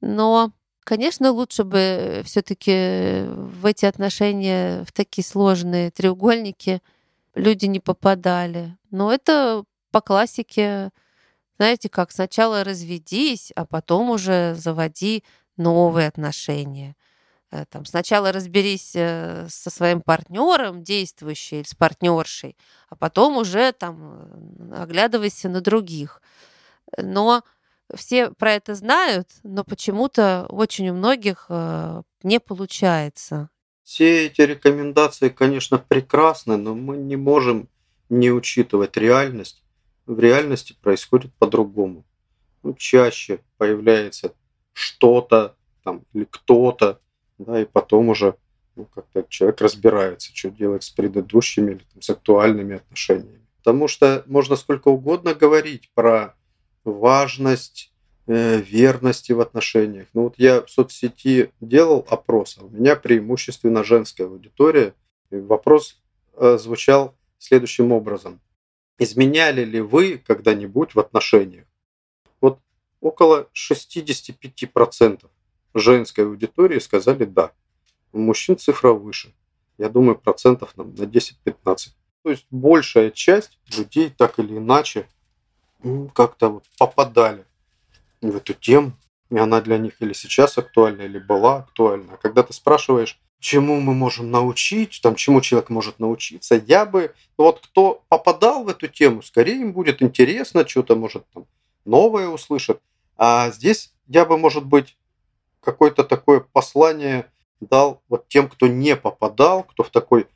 Но, 0.00 0.50
конечно, 0.82 1.30
лучше 1.30 1.62
бы 1.62 2.22
все-таки 2.24 3.24
в 3.28 3.64
эти 3.64 3.84
отношения, 3.86 4.84
в 4.84 4.92
такие 4.92 5.24
сложные 5.24 5.92
треугольники 5.92 6.82
люди 7.36 7.66
не 7.66 7.78
попадали. 7.78 8.76
Но 8.90 9.12
это 9.12 9.62
по 9.90 10.00
классике, 10.00 10.90
знаете, 11.58 11.88
как 11.88 12.12
сначала 12.12 12.64
разведись, 12.64 13.52
а 13.56 13.64
потом 13.64 14.10
уже 14.10 14.54
заводи 14.54 15.24
новые 15.56 16.08
отношения. 16.08 16.94
Э, 17.50 17.64
там, 17.66 17.84
сначала 17.84 18.32
разберись 18.32 18.92
э, 18.94 19.46
со 19.48 19.70
своим 19.70 20.02
партнером, 20.02 20.82
действующей, 20.82 21.64
с 21.64 21.74
партнершей, 21.74 22.56
а 22.88 22.96
потом 22.96 23.36
уже 23.38 23.72
там 23.72 24.70
э, 24.70 24.82
оглядывайся 24.82 25.48
на 25.48 25.60
других. 25.60 26.20
Но 26.96 27.42
все 27.94 28.30
про 28.30 28.52
это 28.52 28.74
знают, 28.74 29.28
но 29.42 29.64
почему-то 29.64 30.46
очень 30.50 30.90
у 30.90 30.94
многих 30.94 31.48
не 32.22 32.38
получается. 32.38 33.48
Все 33.82 34.26
эти 34.26 34.42
рекомендации, 34.42 35.30
конечно, 35.30 35.78
прекрасны, 35.78 36.58
но 36.58 36.74
мы 36.74 36.98
не 36.98 37.16
можем 37.16 37.68
не 38.10 38.30
учитывать 38.30 38.98
реальность 38.98 39.62
в 40.08 40.18
реальности 40.18 40.74
происходит 40.80 41.32
по-другому. 41.34 42.04
Ну, 42.62 42.74
чаще 42.74 43.40
появляется 43.58 44.32
что-то 44.72 45.54
там, 45.84 46.02
или 46.14 46.26
кто-то, 46.28 47.00
да, 47.38 47.60
и 47.60 47.64
потом 47.66 48.08
уже 48.08 48.36
ну, 48.74 48.86
как-то 48.86 49.24
человек 49.28 49.60
разбирается, 49.60 50.34
что 50.34 50.50
делать 50.50 50.84
с 50.84 50.90
предыдущими 50.90 51.72
или 51.72 51.84
там, 51.92 52.02
с 52.02 52.10
актуальными 52.10 52.76
отношениями. 52.76 53.46
Потому 53.58 53.86
что 53.86 54.24
можно 54.26 54.56
сколько 54.56 54.88
угодно 54.88 55.34
говорить 55.34 55.90
про 55.94 56.34
важность 56.84 57.92
э, 58.26 58.60
верности 58.60 59.32
в 59.32 59.40
отношениях. 59.40 60.06
Ну 60.14 60.24
вот 60.24 60.34
я 60.38 60.62
в 60.62 60.70
соцсети 60.70 61.50
делал 61.60 62.06
опрос, 62.08 62.56
а 62.58 62.64
у 62.64 62.70
меня 62.70 62.96
преимущественно 62.96 63.84
женская 63.84 64.24
аудитория. 64.24 64.94
И 65.30 65.36
вопрос 65.36 66.00
э, 66.36 66.56
звучал 66.58 67.14
следующим 67.38 67.92
образом. 67.92 68.40
Изменяли 68.98 69.64
ли 69.64 69.80
вы 69.80 70.18
когда-нибудь 70.18 70.94
в 70.94 71.00
отношениях? 71.00 71.66
Вот 72.40 72.58
около 73.00 73.48
65% 73.54 75.24
женской 75.74 76.24
аудитории 76.24 76.78
сказали 76.78 77.24
«да». 77.24 77.52
У 78.12 78.18
мужчин 78.18 78.58
цифра 78.58 78.92
выше. 78.92 79.32
Я 79.76 79.88
думаю, 79.88 80.16
процентов 80.16 80.76
на 80.76 80.82
10-15. 80.82 81.90
То 82.22 82.30
есть 82.30 82.46
большая 82.50 83.10
часть 83.10 83.58
людей 83.76 84.10
так 84.10 84.38
или 84.38 84.56
иначе 84.58 85.06
ну, 85.82 86.08
как-то 86.08 86.48
вот 86.48 86.64
попадали 86.78 87.44
в 88.20 88.36
эту 88.36 88.54
тему, 88.54 88.92
и 89.30 89.38
она 89.38 89.60
для 89.60 89.78
них 89.78 90.00
или 90.00 90.12
сейчас 90.12 90.58
актуальна, 90.58 91.02
или 91.02 91.18
была 91.18 91.58
актуальна. 91.58 92.14
А 92.14 92.16
когда 92.16 92.42
ты 92.42 92.52
спрашиваешь, 92.52 93.20
чему 93.40 93.80
мы 93.80 93.94
можем 93.94 94.30
научить, 94.30 95.00
там, 95.02 95.14
чему 95.14 95.40
человек 95.40 95.70
может 95.70 95.98
научиться, 95.98 96.62
я 96.66 96.84
бы, 96.84 97.14
ну, 97.36 97.44
вот 97.44 97.60
кто 97.60 98.02
попадал 98.08 98.64
в 98.64 98.68
эту 98.68 98.88
тему, 98.88 99.22
скорее 99.22 99.60
им 99.60 99.72
будет 99.72 100.02
интересно, 100.02 100.66
что-то, 100.66 100.96
может, 100.96 101.24
там, 101.32 101.46
новое 101.84 102.28
услышат. 102.28 102.80
А 103.16 103.50
здесь 103.50 103.92
я 104.06 104.24
бы, 104.24 104.38
может 104.38 104.64
быть, 104.64 104.96
какое-то 105.60 106.04
такое 106.04 106.40
послание 106.40 107.26
дал 107.60 108.02
вот 108.08 108.28
тем, 108.28 108.48
кто 108.48 108.66
не 108.66 108.96
попадал, 108.96 109.64
кто 109.64 109.82
в 109.82 109.90
такой 109.90 110.26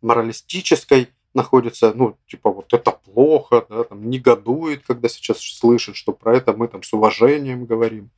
моралистической 0.00 1.08
находится, 1.34 1.92
ну, 1.94 2.16
типа, 2.26 2.50
вот 2.50 2.72
это 2.72 2.90
плохо, 2.90 3.64
да, 3.68 3.84
там, 3.84 4.10
негодует, 4.10 4.84
когда 4.84 5.08
сейчас 5.08 5.40
слышит, 5.40 5.96
что 5.96 6.12
про 6.12 6.36
это 6.36 6.52
мы 6.52 6.68
там 6.68 6.82
с 6.82 6.92
уважением 6.92 7.64
говорим. 7.64 8.10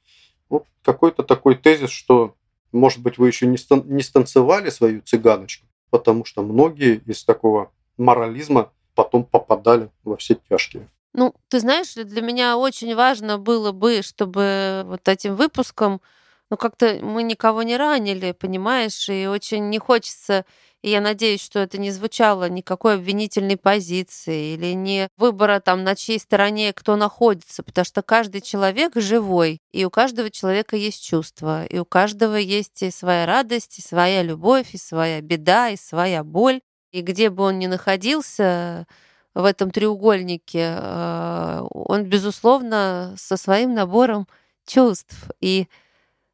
Вот 0.48 0.66
какой-то 0.82 1.22
такой 1.22 1.54
тезис, 1.54 1.90
что, 1.90 2.34
может 2.74 3.00
быть, 3.00 3.18
вы 3.18 3.28
еще 3.28 3.46
не, 3.46 3.56
стан- 3.56 3.84
не 3.86 4.02
станцевали 4.02 4.70
свою 4.70 5.00
цыганочку, 5.02 5.66
потому 5.90 6.24
что 6.24 6.42
многие 6.42 6.96
из 7.06 7.24
такого 7.24 7.70
морализма 7.96 8.72
потом 8.94 9.24
попадали 9.24 9.90
во 10.02 10.16
все 10.16 10.36
тяжкие. 10.48 10.88
Ну, 11.12 11.34
ты 11.48 11.60
знаешь, 11.60 11.94
для 11.94 12.20
меня 12.22 12.56
очень 12.56 12.94
важно 12.94 13.38
было 13.38 13.70
бы, 13.70 14.02
чтобы 14.02 14.82
вот 14.86 15.08
этим 15.08 15.36
выпуском, 15.36 16.00
ну, 16.50 16.56
как-то 16.56 16.98
мы 17.02 17.22
никого 17.22 17.62
не 17.62 17.76
ранили, 17.76 18.32
понимаешь, 18.32 19.08
и 19.08 19.26
очень 19.26 19.70
не 19.70 19.78
хочется 19.78 20.44
и 20.84 20.90
я 20.90 21.00
надеюсь, 21.00 21.42
что 21.42 21.60
это 21.60 21.78
не 21.78 21.90
звучало 21.90 22.50
никакой 22.50 22.96
обвинительной 22.96 23.56
позиции 23.56 24.52
или 24.52 24.74
не 24.74 25.08
выбора 25.16 25.60
там, 25.60 25.82
на 25.82 25.96
чьей 25.96 26.18
стороне 26.18 26.74
кто 26.74 26.96
находится, 26.96 27.62
потому 27.62 27.86
что 27.86 28.02
каждый 28.02 28.42
человек 28.42 28.92
живой, 28.96 29.62
и 29.72 29.86
у 29.86 29.90
каждого 29.90 30.30
человека 30.30 30.76
есть 30.76 31.02
чувства, 31.02 31.64
и 31.64 31.78
у 31.78 31.86
каждого 31.86 32.36
есть 32.36 32.82
и 32.82 32.90
своя 32.90 33.24
радость, 33.24 33.78
и 33.78 33.80
своя 33.80 34.22
любовь, 34.22 34.74
и 34.74 34.76
своя 34.76 35.22
беда, 35.22 35.70
и 35.70 35.76
своя 35.76 36.22
боль. 36.22 36.60
И 36.92 37.00
где 37.00 37.30
бы 37.30 37.44
он 37.44 37.58
ни 37.58 37.66
находился 37.66 38.86
в 39.32 39.46
этом 39.46 39.70
треугольнике, 39.70 40.76
э, 40.76 41.62
он, 41.70 42.04
безусловно, 42.04 43.14
со 43.16 43.38
своим 43.38 43.72
набором 43.72 44.28
чувств. 44.66 45.30
И 45.40 45.66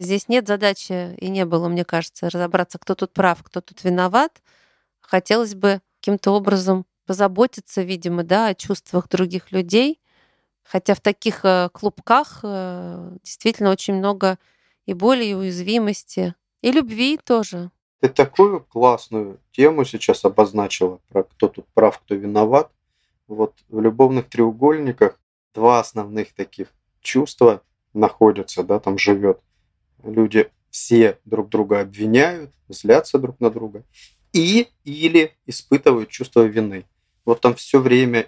Здесь 0.00 0.28
нет 0.28 0.48
задачи, 0.48 1.14
и 1.18 1.28
не 1.28 1.44
было, 1.44 1.68
мне 1.68 1.84
кажется, 1.84 2.30
разобраться, 2.30 2.78
кто 2.78 2.94
тут 2.94 3.12
прав, 3.12 3.42
кто 3.42 3.60
тут 3.60 3.84
виноват. 3.84 4.40
Хотелось 5.00 5.54
бы 5.54 5.82
каким-то 6.00 6.30
образом 6.30 6.86
позаботиться, 7.04 7.82
видимо, 7.82 8.22
да, 8.22 8.46
о 8.46 8.54
чувствах 8.54 9.10
других 9.10 9.52
людей. 9.52 10.00
Хотя 10.62 10.94
в 10.94 11.02
таких 11.02 11.44
э, 11.44 11.68
клубках 11.74 12.40
э, 12.42 13.10
действительно 13.22 13.70
очень 13.70 13.92
много 13.92 14.38
и 14.86 14.94
боли, 14.94 15.26
и 15.26 15.34
уязвимости, 15.34 16.34
и 16.62 16.72
любви 16.72 17.18
тоже. 17.22 17.70
Ты 18.00 18.08
такую 18.08 18.60
классную 18.60 19.38
тему 19.52 19.84
сейчас 19.84 20.24
обозначила, 20.24 20.98
про 21.10 21.24
кто 21.24 21.48
тут 21.48 21.66
прав, 21.74 21.98
кто 21.98 22.14
виноват. 22.14 22.70
Вот 23.28 23.54
в 23.68 23.78
любовных 23.78 24.30
треугольниках 24.30 25.20
два 25.52 25.80
основных 25.80 26.32
таких 26.32 26.68
чувства 27.02 27.60
находятся, 27.92 28.62
да, 28.62 28.80
там 28.80 28.96
живет 28.96 29.42
люди 30.04 30.50
все 30.70 31.18
друг 31.24 31.48
друга 31.48 31.80
обвиняют, 31.80 32.52
злятся 32.68 33.18
друг 33.18 33.40
на 33.40 33.50
друга, 33.50 33.84
и 34.32 34.68
или 34.84 35.32
испытывают 35.46 36.08
чувство 36.08 36.42
вины. 36.42 36.84
Вот 37.24 37.40
там 37.40 37.54
все 37.54 37.80
время 37.80 38.26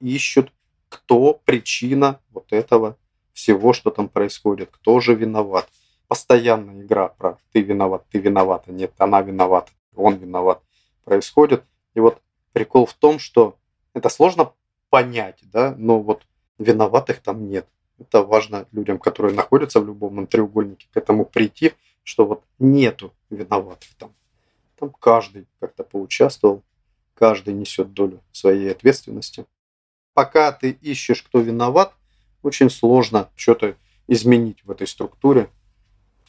ищут, 0.00 0.52
кто 0.88 1.34
причина 1.44 2.20
вот 2.30 2.52
этого 2.52 2.96
всего, 3.32 3.72
что 3.72 3.90
там 3.90 4.08
происходит, 4.08 4.70
кто 4.72 5.00
же 5.00 5.14
виноват. 5.14 5.68
Постоянная 6.08 6.82
игра 6.82 7.08
про 7.08 7.38
ты 7.52 7.60
виноват, 7.60 8.04
ты 8.10 8.18
виновата, 8.18 8.72
нет, 8.72 8.92
она 8.98 9.20
виновата, 9.20 9.70
он 9.94 10.16
виноват 10.16 10.62
происходит. 11.04 11.64
И 11.94 12.00
вот 12.00 12.20
прикол 12.52 12.86
в 12.86 12.94
том, 12.94 13.18
что 13.18 13.56
это 13.94 14.08
сложно 14.08 14.52
понять, 14.90 15.38
да, 15.42 15.74
но 15.76 16.00
вот 16.00 16.22
виноватых 16.58 17.20
там 17.20 17.48
нет. 17.48 17.66
Это 17.98 18.22
важно 18.22 18.66
людям, 18.72 18.98
которые 18.98 19.34
находятся 19.34 19.80
в 19.80 19.86
любовном 19.86 20.26
треугольнике, 20.26 20.86
к 20.92 20.96
этому 20.96 21.24
прийти, 21.24 21.72
что 22.04 22.24
вот 22.24 22.44
нету 22.58 23.12
виноватых 23.30 23.88
там. 23.98 24.14
Там 24.78 24.90
каждый 24.90 25.46
как-то 25.60 25.82
поучаствовал, 25.82 26.62
каждый 27.14 27.54
несет 27.54 27.92
долю 27.92 28.22
своей 28.32 28.70
ответственности. 28.70 29.46
Пока 30.14 30.52
ты 30.52 30.70
ищешь, 30.70 31.22
кто 31.22 31.40
виноват, 31.40 31.92
очень 32.42 32.70
сложно 32.70 33.28
что-то 33.34 33.76
изменить 34.06 34.64
в 34.64 34.70
этой 34.70 34.86
структуре, 34.86 35.50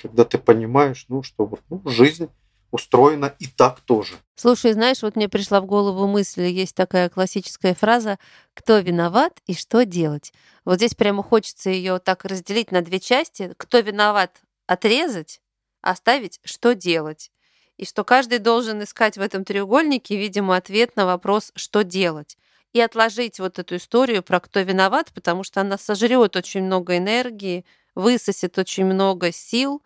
когда 0.02 0.26
ты 0.26 0.38
понимаешь, 0.38 1.06
ну, 1.08 1.24
что 1.24 1.46
вот, 1.46 1.62
ну, 1.70 1.82
жизнь 1.86 2.30
устроена 2.72 3.34
и 3.40 3.48
так 3.48 3.80
тоже. 3.82 4.16
Слушай, 4.36 4.74
знаешь, 4.74 5.02
вот 5.02 5.16
мне 5.16 5.28
пришла 5.28 5.60
в 5.62 5.66
голову 5.66 6.08
мысль, 6.08 6.44
есть 6.44 6.76
такая 6.76 7.10
классическая 7.10 7.74
фраза 7.76 8.18
«Кто 8.54 8.80
виноват 8.80 9.40
и 9.48 9.54
что 9.54 9.86
делать?». 9.86 10.34
Вот 10.66 10.76
здесь 10.76 10.96
прямо 10.96 11.24
хочется 11.24 11.70
ее 11.70 12.00
так 12.00 12.26
разделить 12.26 12.72
на 12.72 12.82
две 12.82 13.00
части. 13.00 13.54
Кто 13.58 13.80
виноват 13.80 14.42
отрезать, 14.68 15.42
оставить 15.82 16.40
что 16.44 16.76
делать. 16.76 17.32
И 17.78 17.86
что 17.86 18.04
каждый 18.04 18.40
должен 18.40 18.84
искать 18.84 19.18
в 19.18 19.22
этом 19.22 19.46
треугольнике, 19.46 20.18
видимо, 20.18 20.56
ответ 20.56 20.96
на 20.96 21.06
вопрос 21.06 21.52
«что 21.56 21.84
делать?». 21.84 22.38
И 22.72 22.82
отложить 22.82 23.40
вот 23.40 23.58
эту 23.58 23.78
историю 23.78 24.22
про 24.22 24.40
кто 24.40 24.60
виноват, 24.60 25.12
потому 25.14 25.44
что 25.44 25.62
она 25.62 25.78
сожрет 25.78 26.36
очень 26.36 26.64
много 26.64 26.98
энергии, 26.98 27.66
высосет 27.96 28.58
очень 28.60 28.86
много 28.86 29.32
сил 29.32 29.82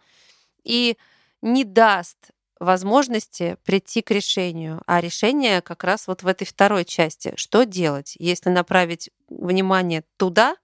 и 0.64 0.98
не 1.42 1.64
даст 1.64 2.32
возможности 2.64 3.58
прийти 3.64 4.02
к 4.02 4.12
решению. 4.12 4.82
А 4.86 5.02
решение 5.02 5.62
как 5.62 5.84
раз 5.84 6.08
вот 6.08 6.24
в 6.24 6.28
этой 6.28 6.46
второй 6.46 6.86
части. 6.86 7.34
Что 7.36 7.64
делать, 7.64 8.16
если 8.20 8.50
направить 8.50 9.10
внимание 9.30 10.04
туда, 10.18 10.56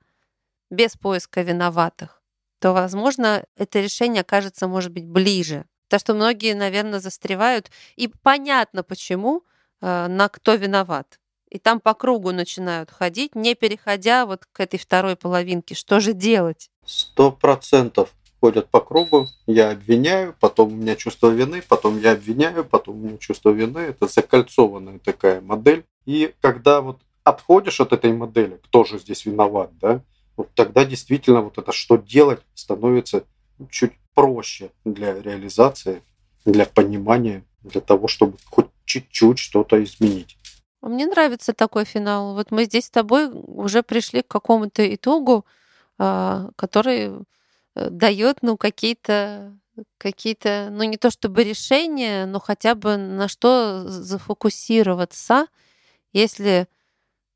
без 0.69 0.95
поиска 0.95 1.41
виноватых, 1.41 2.21
то, 2.59 2.73
возможно, 2.73 3.45
это 3.55 3.79
решение 3.79 4.21
окажется, 4.21 4.67
может 4.67 4.91
быть, 4.91 5.05
ближе. 5.05 5.65
Потому 5.87 5.99
что 5.99 6.13
многие, 6.13 6.53
наверное, 6.53 6.99
застревают. 6.99 7.71
И 7.95 8.07
понятно, 8.07 8.83
почему, 8.83 9.43
э, 9.81 10.07
на 10.07 10.29
кто 10.29 10.53
виноват. 10.53 11.19
И 11.49 11.57
там 11.57 11.79
по 11.79 11.95
кругу 11.95 12.31
начинают 12.31 12.91
ходить, 12.91 13.33
не 13.33 13.55
переходя 13.55 14.27
вот 14.27 14.45
к 14.51 14.59
этой 14.59 14.77
второй 14.77 15.15
половинке. 15.15 15.73
Что 15.73 15.99
же 15.99 16.13
делать? 16.13 16.69
Сто 16.85 17.31
процентов 17.31 18.13
ходят 18.39 18.69
по 18.69 18.79
кругу, 18.79 19.27
я 19.47 19.71
обвиняю, 19.71 20.35
потом 20.39 20.73
у 20.73 20.75
меня 20.75 20.95
чувство 20.95 21.29
вины, 21.29 21.61
потом 21.67 21.99
я 21.99 22.13
обвиняю, 22.13 22.63
потом 22.63 22.95
у 22.95 23.07
меня 23.07 23.17
чувство 23.17 23.49
вины. 23.49 23.79
Это 23.79 24.07
закольцованная 24.07 24.99
такая 24.99 25.41
модель. 25.41 25.85
И 26.05 26.33
когда 26.41 26.81
вот 26.81 26.99
отходишь 27.23 27.81
от 27.81 27.93
этой 27.93 28.13
модели, 28.13 28.59
кто 28.63 28.83
же 28.83 28.99
здесь 28.99 29.25
виноват, 29.25 29.71
да, 29.79 30.01
вот 30.37 30.49
тогда 30.55 30.85
действительно 30.85 31.41
вот 31.41 31.57
это 31.57 31.71
что 31.71 31.97
делать 31.97 32.39
становится 32.55 33.23
чуть 33.69 33.93
проще 34.13 34.71
для 34.85 35.21
реализации, 35.21 36.01
для 36.45 36.65
понимания, 36.65 37.43
для 37.61 37.81
того, 37.81 38.07
чтобы 38.07 38.37
хоть 38.45 38.67
чуть-чуть 38.85 39.37
что-то 39.37 39.83
изменить. 39.83 40.37
А 40.81 40.87
мне 40.87 41.05
нравится 41.05 41.53
такой 41.53 41.83
финал. 41.83 42.35
Вот 42.35 42.51
мы 42.51 42.63
здесь 42.63 42.85
с 42.85 42.89
тобой 42.89 43.29
уже 43.29 43.83
пришли 43.83 44.21
к 44.21 44.27
какому-то 44.27 44.95
итогу, 44.95 45.45
а, 45.97 46.49
который 46.55 47.11
дает, 47.75 48.39
ну, 48.41 48.57
какие-то 48.57 49.57
какие-то, 49.97 50.69
ну, 50.71 50.83
не 50.83 50.97
то 50.97 51.09
чтобы 51.09 51.43
решения, 51.43 52.25
но 52.25 52.39
хотя 52.39 52.75
бы 52.75 52.97
на 52.97 53.27
что 53.27 53.83
зафокусироваться, 53.87 55.47
если 56.11 56.67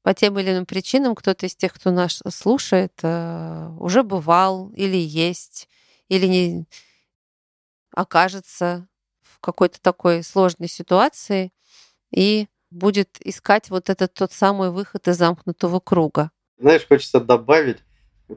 по 0.02 0.14
тем 0.14 0.38
или 0.38 0.52
иным 0.52 0.66
причинам 0.66 1.16
кто-то 1.16 1.46
из 1.46 1.56
тех, 1.56 1.74
кто 1.74 1.92
нас 1.92 2.22
слушает, 2.30 2.94
э, 3.02 3.70
уже 3.80 4.04
бывал 4.04 4.70
или 4.72 4.98
есть, 4.98 5.70
или 6.10 6.28
не 6.28 6.66
окажется 7.92 8.88
в 9.22 9.40
какой-то 9.40 9.82
такой 9.82 10.24
сложной 10.24 10.68
ситуации 10.68 11.54
и 12.12 12.48
будет 12.70 13.18
искать 13.22 13.70
вот 13.70 13.90
этот 13.90 14.14
тот 14.14 14.32
самый 14.32 14.72
выход 14.72 15.08
из 15.08 15.18
замкнутого 15.18 15.80
круга. 15.80 16.32
Знаешь, 16.58 16.88
хочется 16.88 17.20
добавить, 17.20 17.80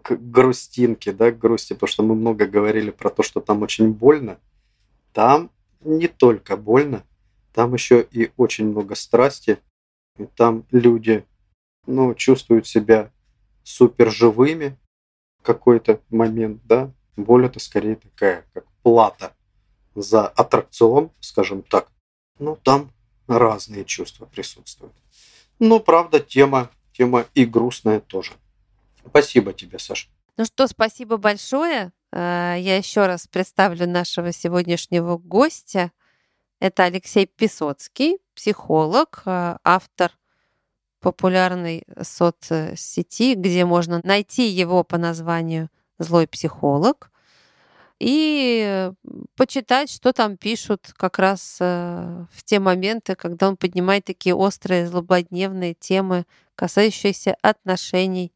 к 0.02 0.16
грустинке, 0.16 1.12
да, 1.12 1.30
к 1.30 1.38
грусти, 1.38 1.74
потому 1.74 1.88
что 1.88 2.02
мы 2.02 2.14
много 2.14 2.46
говорили 2.46 2.90
про 2.90 3.10
то, 3.10 3.22
что 3.22 3.40
там 3.40 3.62
очень 3.62 3.92
больно. 3.92 4.38
Там 5.12 5.50
не 5.80 6.08
только 6.08 6.56
больно, 6.56 7.04
там 7.52 7.74
еще 7.74 8.06
и 8.10 8.30
очень 8.36 8.68
много 8.68 8.94
страсти. 8.94 9.58
И 10.18 10.26
там 10.26 10.64
люди, 10.70 11.24
ну, 11.86 12.14
чувствуют 12.14 12.66
себя 12.66 13.10
супер 13.62 14.10
живыми 14.10 14.76
в 15.38 15.42
какой-то 15.42 16.00
момент, 16.10 16.60
да. 16.64 16.90
Боль 17.16 17.46
это 17.46 17.60
скорее 17.60 17.96
такая, 17.96 18.44
как 18.52 18.66
плата 18.82 19.34
за 19.94 20.26
аттракцион, 20.26 21.10
скажем 21.20 21.62
так. 21.62 21.88
Ну, 22.38 22.56
там 22.62 22.92
разные 23.26 23.84
чувства 23.84 24.26
присутствуют. 24.26 24.94
Но, 25.58 25.80
правда, 25.80 26.20
тема, 26.20 26.70
тема 26.92 27.24
и 27.34 27.46
грустная 27.46 28.00
тоже. 28.00 28.32
Спасибо 29.08 29.52
тебе, 29.52 29.78
Саша. 29.78 30.08
Ну 30.36 30.44
что, 30.44 30.66
спасибо 30.66 31.16
большое. 31.16 31.92
Э, 32.12 32.56
я 32.58 32.76
еще 32.76 33.06
раз 33.06 33.26
представлю 33.26 33.88
нашего 33.88 34.32
сегодняшнего 34.32 35.16
гостя. 35.16 35.92
Это 36.60 36.84
Алексей 36.84 37.26
Песоцкий, 37.26 38.18
психолог, 38.34 39.22
э, 39.24 39.56
автор 39.64 40.12
популярной 41.00 41.84
соцсети, 42.02 43.34
где 43.34 43.64
можно 43.64 44.00
найти 44.02 44.48
его 44.48 44.82
по 44.82 44.98
названию 44.98 45.68
«Злой 45.98 46.26
психолог» 46.26 47.10
и 47.98 48.90
почитать, 49.36 49.90
что 49.90 50.12
там 50.12 50.36
пишут 50.36 50.92
как 50.96 51.18
раз 51.18 51.56
э, 51.60 52.24
в 52.30 52.44
те 52.44 52.58
моменты, 52.58 53.14
когда 53.14 53.48
он 53.48 53.56
поднимает 53.56 54.04
такие 54.04 54.34
острые, 54.34 54.86
злободневные 54.86 55.74
темы, 55.74 56.26
касающиеся 56.54 57.36
отношений 57.40 58.32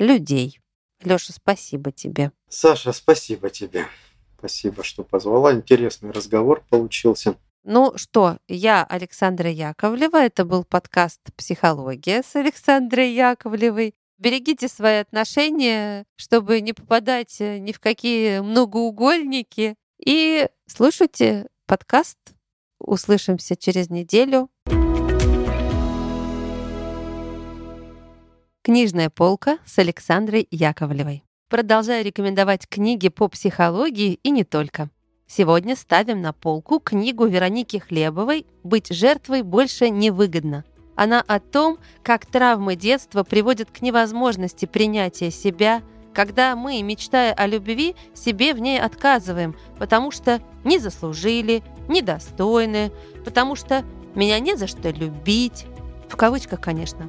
людей. 0.00 0.58
Лёша, 1.04 1.32
спасибо 1.32 1.92
тебе. 1.92 2.32
Саша, 2.48 2.92
спасибо 2.92 3.50
тебе. 3.50 3.86
Спасибо, 4.38 4.82
что 4.82 5.04
позвала. 5.04 5.52
Интересный 5.52 6.10
разговор 6.10 6.64
получился. 6.68 7.36
Ну 7.62 7.92
что, 7.96 8.38
я 8.48 8.84
Александра 8.84 9.50
Яковлева. 9.50 10.16
Это 10.16 10.44
был 10.46 10.64
подкаст 10.64 11.20
«Психология» 11.36 12.22
с 12.22 12.34
Александрой 12.34 13.12
Яковлевой. 13.12 13.94
Берегите 14.18 14.68
свои 14.68 14.96
отношения, 14.96 16.04
чтобы 16.16 16.60
не 16.60 16.72
попадать 16.72 17.40
э, 17.40 17.58
ни 17.58 17.72
в 17.72 17.80
какие 17.80 18.40
многоугольники. 18.40 19.76
И 20.04 20.48
слушайте 20.66 21.48
подкаст. 21.66 22.18
Услышимся 22.78 23.56
через 23.56 23.90
неделю. 23.90 24.48
Книжная 28.62 29.08
полка 29.08 29.56
с 29.64 29.78
Александрой 29.78 30.46
Яковлевой. 30.50 31.24
Продолжаю 31.48 32.04
рекомендовать 32.04 32.68
книги 32.68 33.08
по 33.08 33.26
психологии 33.26 34.20
и 34.22 34.30
не 34.30 34.44
только. 34.44 34.90
Сегодня 35.26 35.74
ставим 35.74 36.20
на 36.20 36.34
полку 36.34 36.78
книгу 36.78 37.24
Вероники 37.24 37.78
Хлебовой 37.78 38.44
«Быть 38.62 38.92
жертвой 38.92 39.40
больше 39.40 39.88
невыгодно». 39.88 40.66
Она 40.94 41.24
о 41.26 41.40
том, 41.40 41.78
как 42.02 42.26
травмы 42.26 42.76
детства 42.76 43.24
приводят 43.24 43.70
к 43.70 43.80
невозможности 43.80 44.66
принятия 44.66 45.30
себя, 45.30 45.80
когда 46.12 46.54
мы, 46.54 46.82
мечтая 46.82 47.32
о 47.32 47.46
любви, 47.46 47.96
себе 48.12 48.52
в 48.52 48.58
ней 48.58 48.78
отказываем, 48.78 49.56
потому 49.78 50.10
что 50.10 50.42
не 50.64 50.78
заслужили, 50.78 51.62
недостойны, 51.88 52.92
потому 53.24 53.56
что 53.56 53.86
меня 54.14 54.38
не 54.38 54.54
за 54.54 54.66
что 54.66 54.90
любить, 54.90 55.64
в 56.10 56.16
кавычках, 56.16 56.60
конечно, 56.60 57.08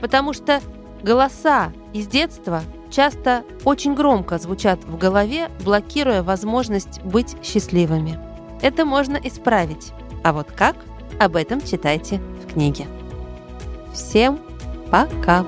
потому 0.00 0.32
что 0.32 0.60
голоса 1.04 1.72
из 1.92 2.08
детства 2.08 2.62
часто 2.90 3.44
очень 3.64 3.94
громко 3.94 4.38
звучат 4.38 4.82
в 4.84 4.96
голове, 4.96 5.50
блокируя 5.64 6.22
возможность 6.22 7.00
быть 7.02 7.36
счастливыми. 7.42 8.18
Это 8.62 8.84
можно 8.84 9.16
исправить. 9.16 9.92
А 10.22 10.32
вот 10.32 10.50
как? 10.50 10.76
Об 11.20 11.36
этом 11.36 11.60
читайте 11.60 12.20
в 12.42 12.52
книге. 12.52 12.86
Всем 13.92 14.40
пока! 14.90 15.44